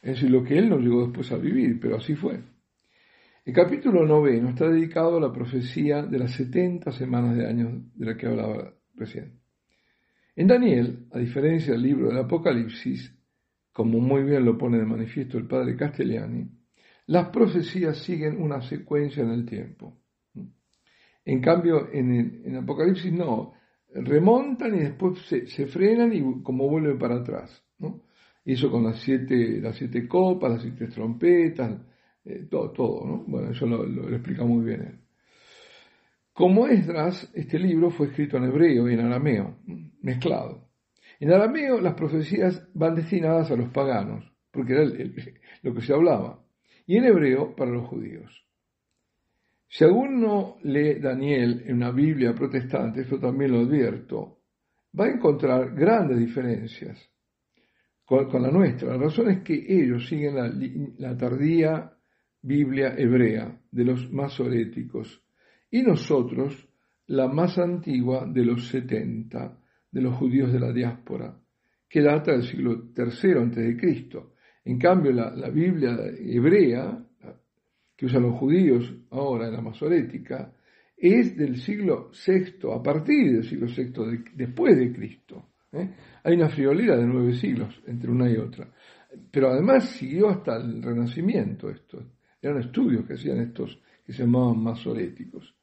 Es 0.01 0.15
decir, 0.15 0.31
lo 0.31 0.43
que 0.43 0.57
él 0.57 0.71
no 0.71 0.79
llegó 0.79 1.05
después 1.05 1.31
a 1.31 1.37
vivir, 1.37 1.79
pero 1.79 1.97
así 1.97 2.15
fue. 2.17 2.41
El 3.45 3.53
capítulo 3.53 4.07
noveno 4.07 4.49
está 4.49 4.67
dedicado 4.67 5.19
a 5.19 5.21
la 5.21 5.31
profecía 5.33 6.03
de 6.03 6.19
las 6.19 6.33
70 6.33 6.91
semanas 6.93 7.37
de 7.37 7.47
años 7.47 7.83
de 7.95 8.07
la 8.07 8.17
que 8.17 8.27
hablaba 8.27 8.73
recién. 8.95 9.39
En 10.37 10.47
Daniel, 10.47 11.07
a 11.13 11.19
diferencia 11.19 11.73
del 11.73 11.83
libro 11.83 12.09
del 12.09 12.19
Apocalipsis, 12.19 13.15
como 13.73 14.01
muy 14.01 14.23
bien 14.23 14.47
lo 14.47 14.57
pone 14.57 14.79
de 14.79 14.87
manifiesto 14.87 15.37
el 15.37 15.47
padre 15.47 15.77
Castellani, 15.77 16.51
las 17.07 17.29
profecías 17.29 17.99
siguen 17.99 18.41
una 18.41 18.63
secuencia 18.63 19.23
en 19.23 19.31
el 19.33 19.45
tiempo. 19.45 20.01
En 21.25 21.41
cambio, 21.41 21.89
en 21.93 22.43
el, 22.45 22.57
Apocalipsis 22.57 23.13
no, 23.13 23.53
remontan 23.93 24.75
y 24.75 24.81
después 24.81 25.19
se, 25.27 25.67
frenan 25.67 26.13
y 26.13 26.43
como 26.43 26.69
vuelven 26.69 26.99
para 26.99 27.17
atrás. 27.17 27.63
¿no? 27.79 28.03
Eso 28.45 28.71
con 28.71 28.85
las 28.85 29.01
siete, 29.01 29.61
las 29.61 29.77
siete 29.77 30.09
copas, 30.09 30.53
las 30.53 30.63
siete 30.63 30.87
trompetas, 30.89 31.81
eh, 32.25 32.47
todo, 32.51 32.71
todo, 32.71 33.07
¿no? 33.07 33.25
Bueno, 33.27 33.51
eso 33.51 33.67
lo, 33.67 34.09
explica 34.15 34.45
muy 34.45 34.65
bien 34.65 34.81
él. 34.83 34.99
Como 36.33 36.67
Esdras, 36.67 37.31
este 37.35 37.59
libro 37.59 37.91
fue 37.91 38.09
escrito 38.09 38.37
en 38.39 38.45
hebreo 38.45 38.89
y 38.89 38.95
en 38.95 39.01
arameo, 39.01 39.59
mezclado. 40.01 40.69
En 41.19 41.33
arameo 41.33 41.81
las 41.81 41.95
profecías 41.95 42.67
van 42.73 42.95
destinadas 42.95 43.51
a 43.51 43.57
los 43.57 43.69
paganos, 43.71 44.25
porque 44.51 44.73
era 44.73 44.85
lo 45.63 45.75
que 45.75 45.83
se 45.83 45.93
hablaba, 45.93 46.43
y 46.87 46.97
en 46.97 47.05
hebreo 47.05 47.55
para 47.55 47.71
los 47.71 47.87
judíos. 47.89 48.50
Si 49.73 49.85
alguno 49.85 50.57
lee 50.65 50.99
Daniel 50.99 51.63
en 51.65 51.77
una 51.77 51.93
Biblia 51.93 52.35
protestante, 52.35 53.03
esto 53.03 53.21
también 53.21 53.53
lo 53.53 53.61
advierto, 53.61 54.41
va 54.99 55.05
a 55.05 55.11
encontrar 55.11 55.73
grandes 55.77 56.19
diferencias 56.19 56.99
con, 58.05 58.43
la 58.43 58.51
nuestra. 58.51 58.97
La 58.97 59.05
razón 59.05 59.31
es 59.31 59.43
que 59.43 59.55
ellos 59.55 60.09
siguen 60.09 60.97
la, 60.99 61.17
tardía 61.17 61.93
Biblia 62.43 62.97
hebrea 62.99 63.61
de 63.71 63.85
los 63.85 64.11
masoréticos 64.13 65.23
y 65.71 65.83
nosotros 65.83 66.69
la 67.07 67.29
más 67.29 67.57
antigua 67.57 68.27
de 68.27 68.45
los 68.45 68.67
70 68.71 69.57
de 69.93 70.01
los 70.01 70.17
judíos 70.17 70.53
de 70.53 70.59
la 70.59 70.73
diáspora, 70.73 71.41
que 71.89 72.03
data 72.03 72.33
del 72.33 72.43
siglo 72.43 72.89
III 72.97 73.33
a.C. 73.35 73.77
En 74.65 74.79
cambio, 74.81 75.13
la, 75.13 75.49
Biblia 75.51 75.97
hebrea, 76.19 77.07
que 78.01 78.07
usan 78.07 78.23
los 78.23 78.39
judíos 78.39 78.95
ahora 79.11 79.49
en 79.49 79.53
la 79.53 79.61
masorética, 79.61 80.55
es 80.97 81.37
del 81.37 81.59
siglo 81.59 82.11
VI, 82.27 82.73
a 82.75 82.83
partir 82.83 83.31
del 83.31 83.45
siglo 83.45 83.67
VI 83.67 84.25
después 84.37 84.75
de 84.79 84.91
Cristo. 84.91 85.51
¿eh? 85.71 85.91
Hay 86.25 86.35
una 86.35 86.49
friolera 86.49 86.97
de 86.97 87.05
nueve 87.05 87.35
siglos 87.35 87.79
entre 87.87 88.11
una 88.11 88.31
y 88.31 88.39
otra. 88.39 88.73
Pero 89.31 89.51
además 89.51 89.91
siguió 89.91 90.31
hasta 90.31 90.57
el 90.57 90.83
Renacimiento 90.83 91.69
esto. 91.69 92.03
Eran 92.41 92.63
estudios 92.63 93.05
que 93.05 93.13
hacían 93.13 93.37
estos 93.37 93.79
que 94.07 94.15
se 94.15 94.23
llamaban 94.23 94.63
masoréticos. 94.63 95.55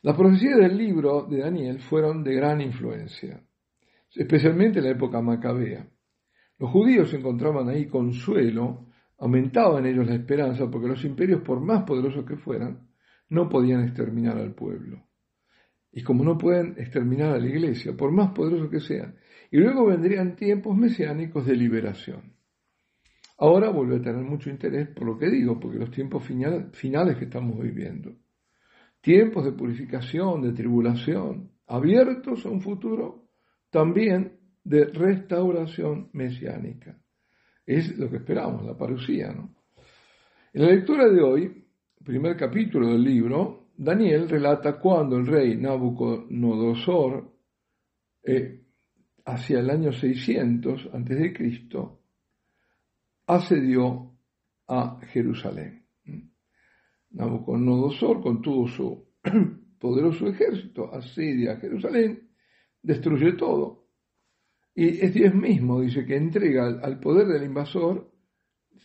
Las 0.00 0.16
profecías 0.16 0.56
del 0.56 0.78
libro 0.78 1.26
de 1.28 1.40
Daniel 1.40 1.78
fueron 1.80 2.24
de 2.24 2.36
gran 2.36 2.62
influencia, 2.62 3.38
especialmente 4.14 4.78
en 4.78 4.86
la 4.86 4.92
época 4.92 5.20
macabea. 5.20 5.86
Los 6.58 6.70
judíos 6.70 7.12
encontraban 7.12 7.68
ahí 7.68 7.86
consuelo, 7.86 8.87
aumentaba 9.18 9.78
en 9.78 9.86
ellos 9.86 10.06
la 10.06 10.14
esperanza, 10.14 10.70
porque 10.70 10.88
los 10.88 11.04
imperios, 11.04 11.42
por 11.42 11.60
más 11.60 11.84
poderosos 11.84 12.24
que 12.24 12.36
fueran, 12.36 12.88
no 13.28 13.48
podían 13.48 13.84
exterminar 13.84 14.38
al 14.38 14.54
pueblo. 14.54 15.04
Y 15.92 16.02
como 16.02 16.24
no 16.24 16.38
pueden 16.38 16.74
exterminar 16.78 17.34
a 17.34 17.38
la 17.38 17.48
iglesia, 17.48 17.96
por 17.96 18.12
más 18.12 18.32
poderosos 18.32 18.70
que 18.70 18.80
sean, 18.80 19.16
y 19.50 19.58
luego 19.58 19.86
vendrían 19.86 20.36
tiempos 20.36 20.76
mesiánicos 20.76 21.46
de 21.46 21.56
liberación. 21.56 22.34
Ahora 23.38 23.70
vuelve 23.70 23.96
a 23.96 24.02
tener 24.02 24.22
mucho 24.22 24.50
interés 24.50 24.88
por 24.88 25.06
lo 25.06 25.18
que 25.18 25.30
digo, 25.30 25.58
porque 25.58 25.78
los 25.78 25.90
tiempos 25.90 26.24
finales 26.24 27.16
que 27.16 27.24
estamos 27.24 27.58
viviendo 27.60 28.16
tiempos 29.00 29.44
de 29.44 29.52
purificación, 29.52 30.42
de 30.42 30.52
tribulación, 30.52 31.52
abiertos 31.66 32.44
a 32.46 32.50
un 32.50 32.60
futuro 32.60 33.28
también 33.70 34.38
de 34.64 34.86
restauración 34.86 36.10
mesiánica. 36.12 36.98
Es 37.68 37.98
lo 37.98 38.08
que 38.08 38.16
esperamos, 38.16 38.64
la 38.64 38.74
parucía. 38.74 39.30
¿no? 39.30 39.54
En 40.54 40.62
la 40.62 40.68
lectura 40.68 41.06
de 41.06 41.20
hoy, 41.20 41.66
primer 42.02 42.34
capítulo 42.34 42.88
del 42.88 43.04
libro, 43.04 43.68
Daniel 43.76 44.26
relata 44.26 44.80
cuando 44.80 45.18
el 45.18 45.26
rey 45.26 45.54
Nabucodonosor, 45.54 47.30
eh, 48.22 48.64
hacia 49.26 49.58
el 49.60 49.68
año 49.68 49.92
600 49.92 50.88
a.C., 50.94 51.58
asedió 53.26 54.16
a 54.66 55.00
Jerusalén. 55.08 55.84
Nabucodonosor, 57.10 58.22
con 58.22 58.40
todo 58.40 58.66
su 58.66 59.08
poderoso 59.78 60.26
ejército, 60.26 60.90
asedia 60.90 61.52
a 61.52 61.56
Jerusalén, 61.56 62.30
destruye 62.82 63.34
todo. 63.34 63.87
Y 64.78 65.04
es 65.04 65.12
Dios 65.12 65.34
mismo, 65.34 65.80
dice, 65.80 66.06
que 66.06 66.14
entrega 66.14 66.68
al 66.68 67.00
poder 67.00 67.26
del 67.26 67.42
invasor, 67.42 68.12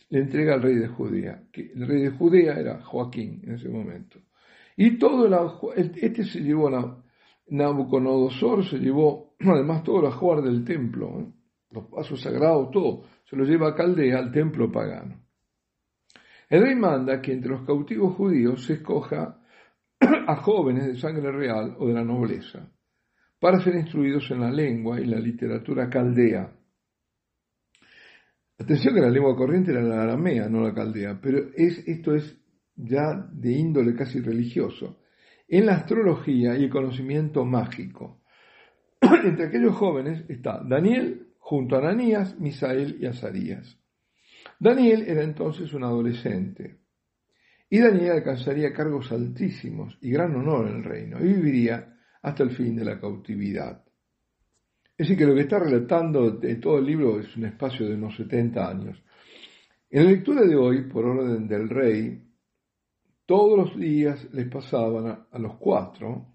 le 0.08 0.22
entrega 0.22 0.54
al 0.54 0.62
rey 0.62 0.74
de 0.74 0.88
Judea. 0.88 1.44
Que 1.52 1.70
el 1.72 1.86
rey 1.86 2.02
de 2.02 2.10
Judea 2.10 2.58
era 2.58 2.82
Joaquín 2.82 3.42
en 3.44 3.54
ese 3.54 3.68
momento. 3.68 4.18
Y 4.76 4.98
todo 4.98 5.26
el, 5.72 5.92
este 5.94 6.24
se 6.24 6.40
llevó 6.40 6.66
a 6.74 7.00
Nabucodonosor, 7.46 8.64
se 8.64 8.78
llevó 8.78 9.36
además 9.40 9.84
todo 9.84 10.00
el 10.00 10.06
ajuar 10.06 10.42
del 10.42 10.64
templo, 10.64 11.32
los 11.70 11.84
pasos 11.86 12.20
sagrados, 12.20 12.72
todo, 12.72 13.04
se 13.24 13.36
lo 13.36 13.44
lleva 13.44 13.68
a 13.68 13.74
Caldea, 13.76 14.18
al 14.18 14.32
templo 14.32 14.72
pagano. 14.72 15.22
El 16.50 16.60
rey 16.60 16.74
manda 16.74 17.22
que 17.22 17.34
entre 17.34 17.52
los 17.52 17.64
cautivos 17.64 18.16
judíos 18.16 18.64
se 18.64 18.72
escoja 18.72 19.40
a 20.00 20.36
jóvenes 20.42 20.86
de 20.86 20.96
sangre 20.98 21.30
real 21.30 21.76
o 21.78 21.86
de 21.86 21.94
la 21.94 22.02
nobleza, 22.02 22.68
para 23.44 23.60
ser 23.60 23.74
instruidos 23.74 24.30
en 24.30 24.40
la 24.40 24.50
lengua 24.50 24.98
y 24.98 25.04
la 25.04 25.18
literatura 25.18 25.90
caldea. 25.90 26.50
Atención 28.58 28.94
que 28.94 29.02
la 29.02 29.10
lengua 29.10 29.36
corriente 29.36 29.70
era 29.70 29.82
la 29.82 30.02
aramea, 30.02 30.48
no 30.48 30.62
la 30.62 30.72
caldea, 30.72 31.20
pero 31.20 31.50
es, 31.54 31.86
esto 31.86 32.14
es 32.14 32.40
ya 32.74 33.28
de 33.30 33.52
índole 33.52 33.94
casi 33.94 34.22
religioso. 34.22 35.00
En 35.46 35.66
la 35.66 35.74
astrología 35.74 36.56
y 36.56 36.64
el 36.64 36.70
conocimiento 36.70 37.44
mágico. 37.44 38.22
Entre 39.02 39.48
aquellos 39.48 39.76
jóvenes 39.76 40.24
está 40.30 40.62
Daniel 40.66 41.34
junto 41.38 41.76
a 41.76 41.80
Ananías, 41.80 42.40
Misael 42.40 42.96
y 42.98 43.04
Azarías. 43.04 43.78
Daniel 44.58 45.04
era 45.06 45.22
entonces 45.22 45.70
un 45.74 45.84
adolescente 45.84 46.78
y 47.68 47.78
Daniel 47.78 48.12
alcanzaría 48.12 48.72
cargos 48.72 49.12
altísimos 49.12 49.98
y 50.00 50.12
gran 50.12 50.34
honor 50.34 50.66
en 50.66 50.76
el 50.76 50.84
reino 50.84 51.20
y 51.20 51.24
viviría 51.24 51.93
hasta 52.24 52.42
el 52.42 52.50
fin 52.50 52.74
de 52.74 52.86
la 52.86 52.98
cautividad. 52.98 53.84
Es 54.96 55.08
decir, 55.08 55.18
que 55.18 55.26
lo 55.26 55.34
que 55.34 55.42
está 55.42 55.58
relatando 55.58 56.30
de 56.30 56.56
todo 56.56 56.78
el 56.78 56.86
libro 56.86 57.20
es 57.20 57.36
un 57.36 57.44
espacio 57.44 57.86
de 57.86 57.94
unos 57.94 58.16
70 58.16 58.66
años. 58.66 59.02
En 59.90 60.04
la 60.04 60.10
lectura 60.10 60.42
de 60.42 60.56
hoy, 60.56 60.88
por 60.88 61.04
orden 61.04 61.46
del 61.46 61.68
rey, 61.68 62.22
todos 63.26 63.58
los 63.58 63.78
días 63.78 64.26
les 64.32 64.48
pasaban 64.48 65.26
a 65.30 65.38
los 65.38 65.56
cuatro 65.56 66.34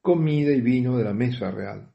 comida 0.00 0.50
y 0.50 0.60
vino 0.60 0.96
de 0.96 1.04
la 1.04 1.14
mesa 1.14 1.50
real. 1.50 1.92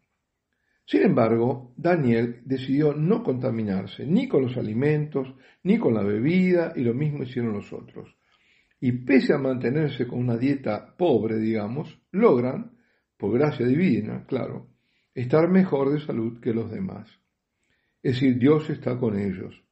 Sin 0.86 1.02
embargo, 1.02 1.74
Daniel 1.76 2.42
decidió 2.46 2.94
no 2.94 3.22
contaminarse 3.22 4.06
ni 4.06 4.30
con 4.30 4.44
los 4.44 4.56
alimentos, 4.56 5.28
ni 5.64 5.78
con 5.78 5.94
la 5.94 6.04
bebida, 6.04 6.72
y 6.76 6.82
lo 6.82 6.94
mismo 6.94 7.24
hicieron 7.24 7.52
los 7.54 7.74
otros. 7.74 8.16
Y 8.80 8.92
pese 8.92 9.34
a 9.34 9.40
mantenerse 9.40 10.08
con 10.08 10.20
una 10.20 10.38
dieta 10.38 10.96
pobre, 10.96 11.38
digamos, 11.38 12.00
logran, 12.12 12.75
por 13.18 13.34
gracia 13.34 13.66
divina, 13.66 14.26
claro, 14.26 14.70
estar 15.14 15.50
mejor 15.50 15.92
de 15.92 16.00
salud 16.00 16.40
que 16.40 16.54
los 16.54 16.70
demás. 16.70 17.08
Es 18.04 18.16
decir, 18.16 18.38
Dios 18.38 18.70
está 18.70 18.98
con 18.98 19.18
ellos. 19.18 19.64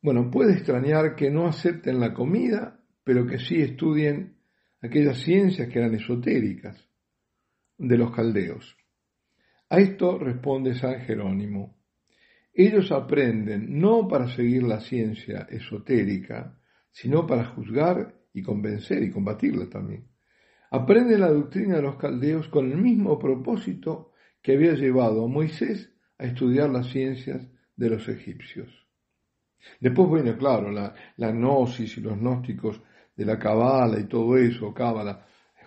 Bueno, 0.00 0.30
puede 0.30 0.52
extrañar 0.52 1.16
que 1.16 1.30
no 1.30 1.46
acepten 1.46 1.98
la 1.98 2.12
comida, 2.12 2.80
pero 3.02 3.26
que 3.26 3.38
sí 3.38 3.60
estudien 3.60 4.36
aquellas 4.82 5.18
ciencias 5.18 5.68
que 5.68 5.78
eran 5.78 5.94
esotéricas 5.94 6.76
de 7.78 7.96
los 7.96 8.14
caldeos. 8.14 8.76
A 9.70 9.78
esto 9.78 10.18
responde 10.18 10.74
San 10.74 11.00
Jerónimo. 11.00 11.78
Ellos 12.52 12.92
aprenden 12.92 13.80
no 13.80 14.06
para 14.06 14.28
seguir 14.28 14.62
la 14.62 14.80
ciencia 14.80 15.48
esotérica, 15.50 16.60
sino 16.92 17.26
para 17.26 17.46
juzgar 17.46 18.14
y 18.32 18.42
convencer 18.42 19.02
y 19.02 19.10
combatirla 19.10 19.68
también. 19.68 20.13
Aprenden 20.74 21.20
la 21.20 21.30
doctrina 21.30 21.76
de 21.76 21.82
los 21.82 21.94
caldeos 21.94 22.48
con 22.48 22.68
el 22.68 22.76
mismo 22.76 23.16
propósito 23.16 24.10
que 24.42 24.54
había 24.54 24.72
llevado 24.72 25.24
a 25.24 25.28
Moisés 25.28 25.94
a 26.18 26.24
estudiar 26.24 26.68
las 26.68 26.88
ciencias 26.88 27.46
de 27.76 27.90
los 27.90 28.08
egipcios. 28.08 28.68
Después 29.78 30.10
viene, 30.10 30.36
claro, 30.36 30.72
la, 30.72 30.92
gnosis 31.16 31.96
y 31.96 32.00
los 32.00 32.18
gnósticos 32.18 32.82
de 33.14 33.24
la 33.24 33.38
cabala 33.38 34.00
y 34.00 34.08
todo 34.08 34.36
eso, 34.36 34.74
cábala 34.74 35.24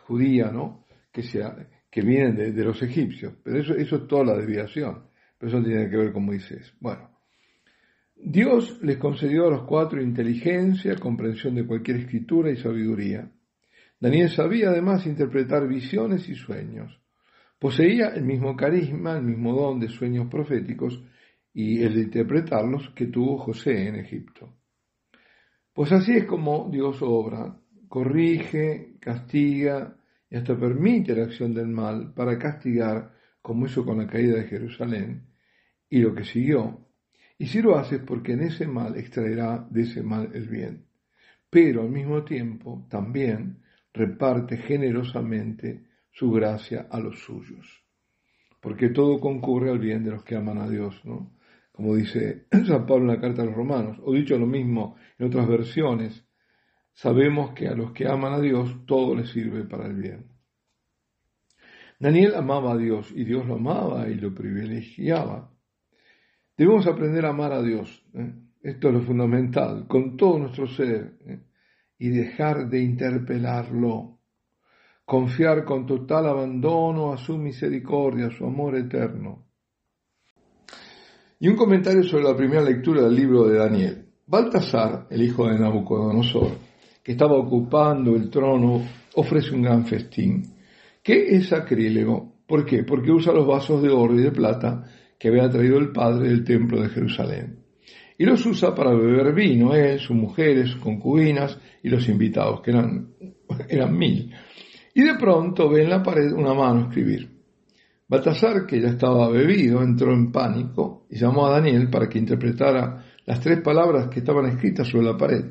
judía, 0.07 0.51
¿no? 0.51 0.85
Que, 1.09 1.23
se, 1.23 1.41
que 1.89 2.01
vienen 2.01 2.35
de, 2.53 2.63
los 2.65 2.83
egipcios. 2.83 3.33
Pero 3.41 3.61
eso, 3.61 3.75
eso 3.75 3.95
es 3.95 4.07
toda 4.07 4.25
la 4.25 4.37
desviación. 4.37 5.03
Pero 5.37 5.57
eso 5.57 5.65
tiene 5.65 5.89
que 5.89 5.95
ver 5.95 6.11
con 6.11 6.25
Moisés. 6.25 6.73
Bueno, 6.81 7.11
Dios 8.13 8.77
les 8.81 8.97
concedió 8.97 9.47
a 9.47 9.51
los 9.51 9.63
cuatro 9.63 10.01
inteligencia, 10.01 10.97
comprensión 10.97 11.55
de 11.55 11.65
cualquier 11.65 11.95
escritura 11.95 12.51
y 12.51 12.57
sabiduría. 12.57 13.31
Daniel 13.99 14.29
sabía 14.29 14.69
además 14.69 15.05
interpretar 15.05 15.67
visiones 15.67 16.29
y 16.29 16.35
sueños. 16.35 16.99
Poseía 17.59 18.09
el 18.09 18.23
mismo 18.23 18.55
carisma, 18.55 19.17
el 19.17 19.23
mismo 19.23 19.53
don 19.53 19.79
de 19.79 19.89
sueños 19.89 20.27
proféticos 20.29 21.03
y 21.53 21.81
el 21.81 21.95
de 21.95 22.01
interpretarlos 22.01 22.91
que 22.91 23.07
tuvo 23.07 23.39
José 23.39 23.87
en 23.87 23.95
Egipto. 23.95 24.53
Pues 25.73 25.91
así 25.91 26.13
es 26.13 26.25
como 26.25 26.69
Dios 26.71 26.97
obra, 27.01 27.59
corrige, 27.87 28.97
castiga, 28.99 29.97
y 30.29 30.35
hasta 30.35 30.57
permite 30.57 31.15
la 31.15 31.23
acción 31.23 31.53
del 31.53 31.67
mal 31.67 32.13
para 32.13 32.37
castigar, 32.37 33.13
como 33.41 33.65
hizo 33.65 33.85
con 33.85 33.97
la 33.97 34.07
caída 34.07 34.35
de 34.35 34.47
Jerusalén 34.47 35.27
y 35.89 35.99
lo 35.99 36.13
que 36.13 36.25
siguió. 36.25 36.85
Y 37.37 37.47
si 37.47 37.61
lo 37.61 37.77
hace 37.77 37.97
es 37.97 38.01
porque 38.01 38.33
en 38.33 38.43
ese 38.43 38.67
mal 38.67 38.97
extraerá 38.97 39.65
de 39.69 39.83
ese 39.83 40.03
mal 40.03 40.31
el 40.33 40.47
bien. 40.47 40.85
Pero 41.49 41.83
al 41.83 41.89
mismo 41.89 42.23
tiempo 42.23 42.85
también 42.89 43.63
reparte 43.93 44.57
generosamente 44.57 45.85
su 46.11 46.31
gracia 46.31 46.87
a 46.89 46.99
los 46.99 47.19
suyos. 47.19 47.65
Porque 48.61 48.89
todo 48.89 49.19
concurre 49.19 49.69
al 49.69 49.79
bien 49.79 50.03
de 50.03 50.11
los 50.11 50.23
que 50.23 50.35
aman 50.35 50.57
a 50.57 50.69
Dios, 50.69 50.99
¿no? 51.05 51.33
Como 51.71 51.95
dice 51.95 52.47
San 52.65 52.85
Pablo 52.85 53.03
en 53.03 53.15
la 53.15 53.21
carta 53.21 53.43
a 53.43 53.45
los 53.45 53.55
romanos, 53.55 53.99
o 54.03 54.13
dicho 54.13 54.37
lo 54.37 54.47
mismo 54.47 54.95
en 55.19 55.27
otras 55.27 55.47
versiones, 55.47 56.27
sabemos 56.93 57.51
que 57.51 57.67
a 57.67 57.75
los 57.75 57.91
que 57.91 58.07
aman 58.07 58.33
a 58.33 58.39
Dios 58.39 58.85
todo 58.85 59.15
les 59.15 59.29
sirve 59.29 59.63
para 59.63 59.85
el 59.85 59.95
bien. 59.95 60.37
Daniel 61.99 62.35
amaba 62.35 62.73
a 62.73 62.77
Dios 62.77 63.11
y 63.15 63.23
Dios 63.23 63.45
lo 63.45 63.55
amaba 63.55 64.09
y 64.09 64.15
lo 64.15 64.33
privilegiaba. 64.33 65.51
Debemos 66.55 66.87
aprender 66.87 67.25
a 67.25 67.29
amar 67.29 67.53
a 67.53 67.61
Dios. 67.61 68.03
¿eh? 68.13 68.33
Esto 68.61 68.87
es 68.89 68.93
lo 68.95 69.01
fundamental, 69.01 69.87
con 69.87 70.17
todo 70.17 70.39
nuestro 70.39 70.67
ser, 70.67 71.17
¿eh? 71.27 71.39
Y 71.99 72.09
dejar 72.09 72.69
de 72.69 72.81
interpelarlo. 72.81 74.19
Confiar 75.05 75.63
con 75.63 75.85
total 75.85 76.27
abandono 76.27 77.13
a 77.13 77.17
su 77.17 77.37
misericordia, 77.37 78.27
a 78.27 78.31
su 78.31 78.45
amor 78.45 78.75
eterno. 78.75 79.45
Y 81.39 81.47
un 81.47 81.55
comentario 81.55 82.03
sobre 82.03 82.23
la 82.23 82.35
primera 82.35 82.61
lectura 82.61 83.03
del 83.03 83.15
libro 83.15 83.47
de 83.47 83.57
Daniel. 83.57 84.05
Baltasar, 84.25 85.07
el 85.09 85.21
hijo 85.21 85.47
de 85.47 85.57
Nabucodonosor, 85.57 86.57
que 87.03 87.13
estaba 87.13 87.37
ocupando 87.37 88.15
el 88.15 88.29
trono, 88.29 88.81
ofrece 89.15 89.55
un 89.55 89.61
gran 89.61 89.85
festín. 89.85 90.43
¿Qué 91.01 91.35
es 91.35 91.47
sacrílego? 91.47 92.41
¿Por 92.45 92.65
qué? 92.65 92.83
Porque 92.83 93.11
usa 93.11 93.31
los 93.31 93.47
vasos 93.47 93.81
de 93.81 93.89
oro 93.89 94.15
y 94.15 94.23
de 94.23 94.31
plata 94.31 94.83
que 95.17 95.29
había 95.29 95.49
traído 95.49 95.77
el 95.77 95.91
padre 95.91 96.29
del 96.29 96.43
templo 96.43 96.81
de 96.81 96.89
Jerusalén. 96.89 97.66
Y 98.17 98.25
los 98.25 98.45
usa 98.45 98.73
para 98.73 98.93
beber 98.93 99.33
vino, 99.33 99.73
él, 99.75 99.99
sus 99.99 100.15
mujeres, 100.15 100.71
sus 100.71 100.81
concubinas 100.81 101.57
y 101.83 101.89
los 101.89 102.07
invitados, 102.09 102.61
que 102.61 102.71
eran, 102.71 103.09
eran 103.69 103.97
mil. 103.97 104.33
Y 104.93 105.03
de 105.03 105.15
pronto 105.15 105.69
ve 105.69 105.83
en 105.83 105.89
la 105.91 106.01
pared 106.01 106.31
una 106.31 106.53
mano 106.53 106.87
escribir. 106.87 107.29
Baltasar, 108.07 108.65
que 108.65 108.81
ya 108.81 108.89
estaba 108.89 109.29
bebido, 109.29 109.83
entró 109.83 110.13
en 110.13 110.31
pánico 110.31 111.05
y 111.09 111.17
llamó 111.17 111.45
a 111.45 111.51
Daniel 111.51 111.89
para 111.89 112.07
que 112.07 112.17
interpretara 112.17 113.05
las 113.25 113.41
tres 113.41 113.61
palabras 113.61 114.07
que 114.07 114.19
estaban 114.19 114.45
escritas 114.45 114.87
sobre 114.87 115.05
la 115.05 115.17
pared. 115.17 115.45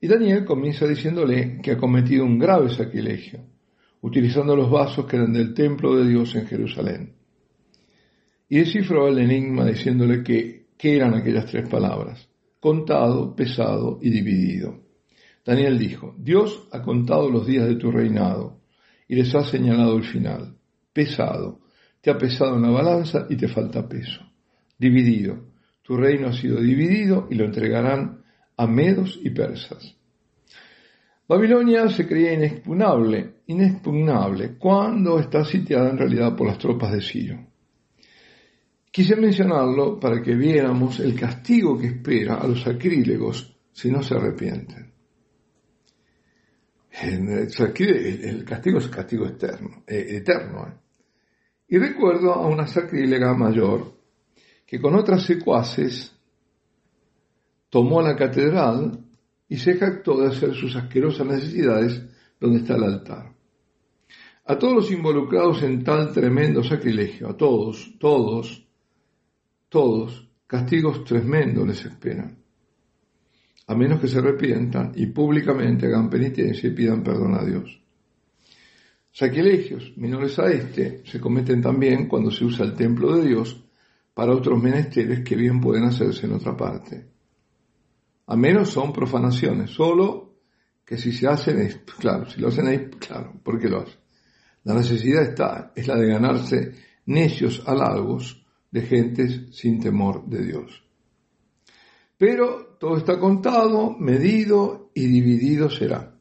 Y 0.00 0.08
Daniel 0.08 0.44
comienza 0.44 0.86
diciéndole 0.86 1.60
que 1.62 1.70
ha 1.70 1.76
cometido 1.78 2.24
un 2.24 2.36
grave 2.36 2.70
sacrilegio, 2.70 3.40
utilizando 4.00 4.56
los 4.56 4.68
vasos 4.68 5.06
que 5.06 5.14
eran 5.14 5.32
del 5.32 5.54
templo 5.54 5.94
de 5.94 6.08
Dios 6.08 6.34
en 6.34 6.46
Jerusalén. 6.48 7.12
Y 8.48 8.58
descifró 8.58 9.06
el 9.06 9.18
enigma 9.18 9.64
diciéndole 9.64 10.24
que, 10.24 10.61
¿qué 10.82 10.96
eran 10.96 11.14
aquellas 11.14 11.46
tres 11.46 11.68
palabras? 11.68 12.28
Contado, 12.58 13.36
pesado 13.36 14.00
y 14.02 14.10
dividido. 14.10 14.80
Daniel 15.46 15.78
dijo, 15.78 16.16
Dios 16.18 16.66
ha 16.72 16.82
contado 16.82 17.30
los 17.30 17.46
días 17.46 17.68
de 17.68 17.76
tu 17.76 17.92
reinado 17.92 18.58
y 19.06 19.14
les 19.14 19.32
ha 19.32 19.44
señalado 19.44 19.96
el 19.96 20.02
final. 20.02 20.56
Pesado, 20.92 21.60
te 22.00 22.10
ha 22.10 22.18
pesado 22.18 22.56
en 22.56 22.62
la 22.62 22.70
balanza 22.70 23.28
y 23.30 23.36
te 23.36 23.46
falta 23.46 23.88
peso. 23.88 24.22
Dividido, 24.76 25.52
tu 25.82 25.96
reino 25.96 26.26
ha 26.26 26.32
sido 26.32 26.60
dividido 26.60 27.28
y 27.30 27.36
lo 27.36 27.44
entregarán 27.44 28.24
a 28.56 28.66
medos 28.66 29.20
y 29.22 29.30
persas. 29.30 29.96
Babilonia 31.28 31.88
se 31.90 32.08
creía 32.08 32.32
inexpugnable, 32.32 33.34
inexpugnable, 33.46 34.58
cuando 34.58 35.20
está 35.20 35.44
sitiada 35.44 35.90
en 35.90 35.98
realidad 35.98 36.34
por 36.34 36.48
las 36.48 36.58
tropas 36.58 36.90
de 36.90 37.02
Ciro. 37.02 37.51
Quise 38.92 39.16
mencionarlo 39.16 39.98
para 39.98 40.20
que 40.20 40.34
viéramos 40.34 41.00
el 41.00 41.18
castigo 41.18 41.78
que 41.78 41.86
espera 41.86 42.34
a 42.34 42.46
los 42.46 42.60
sacrílegos 42.60 43.56
si 43.72 43.90
no 43.90 44.02
se 44.02 44.14
arrepienten. 44.14 44.92
El, 47.00 48.44
castigo 48.44 48.78
es 48.78 48.88
castigo 48.88 49.26
eterno. 49.26 49.82
Eh, 49.86 50.18
eterno 50.18 50.68
eh. 50.68 50.74
Y 51.68 51.78
recuerdo 51.78 52.34
a 52.34 52.46
una 52.46 52.66
sacrílega 52.66 53.32
mayor 53.32 53.94
que 54.66 54.78
con 54.78 54.94
otras 54.94 55.24
secuaces 55.24 56.14
tomó 57.70 58.02
la 58.02 58.14
catedral 58.14 59.06
y 59.48 59.56
se 59.56 59.78
jactó 59.78 60.20
de 60.20 60.28
hacer 60.28 60.54
sus 60.54 60.76
asquerosas 60.76 61.26
necesidades 61.26 62.02
donde 62.38 62.58
está 62.58 62.76
el 62.76 62.84
altar. 62.84 63.32
A 64.44 64.58
todos 64.58 64.74
los 64.74 64.90
involucrados 64.90 65.62
en 65.62 65.82
tal 65.82 66.12
tremendo 66.12 66.62
sacrilegio, 66.62 67.30
a 67.30 67.36
todos, 67.38 67.94
todos, 67.98 68.66
todos, 69.72 70.28
castigos 70.46 71.02
tremendos 71.02 71.66
les 71.66 71.84
esperan, 71.84 72.38
a 73.66 73.74
menos 73.74 73.98
que 73.98 74.06
se 74.06 74.18
arrepientan 74.18 74.92
y 74.94 75.06
públicamente 75.06 75.86
hagan 75.86 76.10
penitencia 76.10 76.68
y 76.68 76.74
pidan 76.74 77.02
perdón 77.02 77.34
a 77.34 77.42
Dios. 77.42 77.80
Sacrilegios 79.10 79.94
menores 79.96 80.38
a 80.38 80.50
este 80.52 81.02
se 81.06 81.18
cometen 81.18 81.62
también 81.62 82.06
cuando 82.06 82.30
se 82.30 82.44
usa 82.44 82.66
el 82.66 82.74
templo 82.74 83.16
de 83.16 83.28
Dios 83.28 83.64
para 84.12 84.32
otros 84.32 84.62
menesteres 84.62 85.24
que 85.24 85.36
bien 85.36 85.60
pueden 85.60 85.84
hacerse 85.84 86.26
en 86.26 86.34
otra 86.34 86.54
parte 86.54 87.12
a 88.32 88.36
menos 88.36 88.70
son 88.70 88.92
profanaciones, 88.92 89.70
solo 89.70 90.38
que 90.84 90.96
si 90.96 91.12
se 91.12 91.26
hacen 91.28 91.60
es, 91.60 91.76
claro, 91.98 92.28
si 92.28 92.40
lo 92.40 92.48
hacen 92.48 92.66
ahí, 92.66 92.88
claro, 92.98 93.38
¿por 93.42 93.60
qué 93.60 93.68
lo 93.68 93.80
hacen? 93.80 93.98
La 94.64 94.74
necesidad 94.74 95.22
está, 95.22 95.72
es 95.74 95.86
la 95.86 95.96
de 95.96 96.08
ganarse 96.08 96.72
necios 97.06 97.62
halagos 97.66 98.41
de 98.72 98.82
gentes 98.82 99.54
sin 99.56 99.78
temor 99.80 100.26
de 100.26 100.44
Dios. 100.44 100.82
Pero 102.18 102.76
todo 102.80 102.96
está 102.96 103.20
contado, 103.20 103.96
medido 103.98 104.90
y 104.94 105.06
dividido 105.06 105.70
será. 105.70 106.18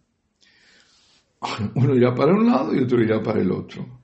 Uno 1.76 1.96
irá 1.96 2.14
para 2.14 2.34
un 2.34 2.46
lado 2.46 2.76
y 2.76 2.84
otro 2.84 3.02
irá 3.02 3.24
para 3.24 3.42
el 3.42 3.52
otro. 3.52 4.01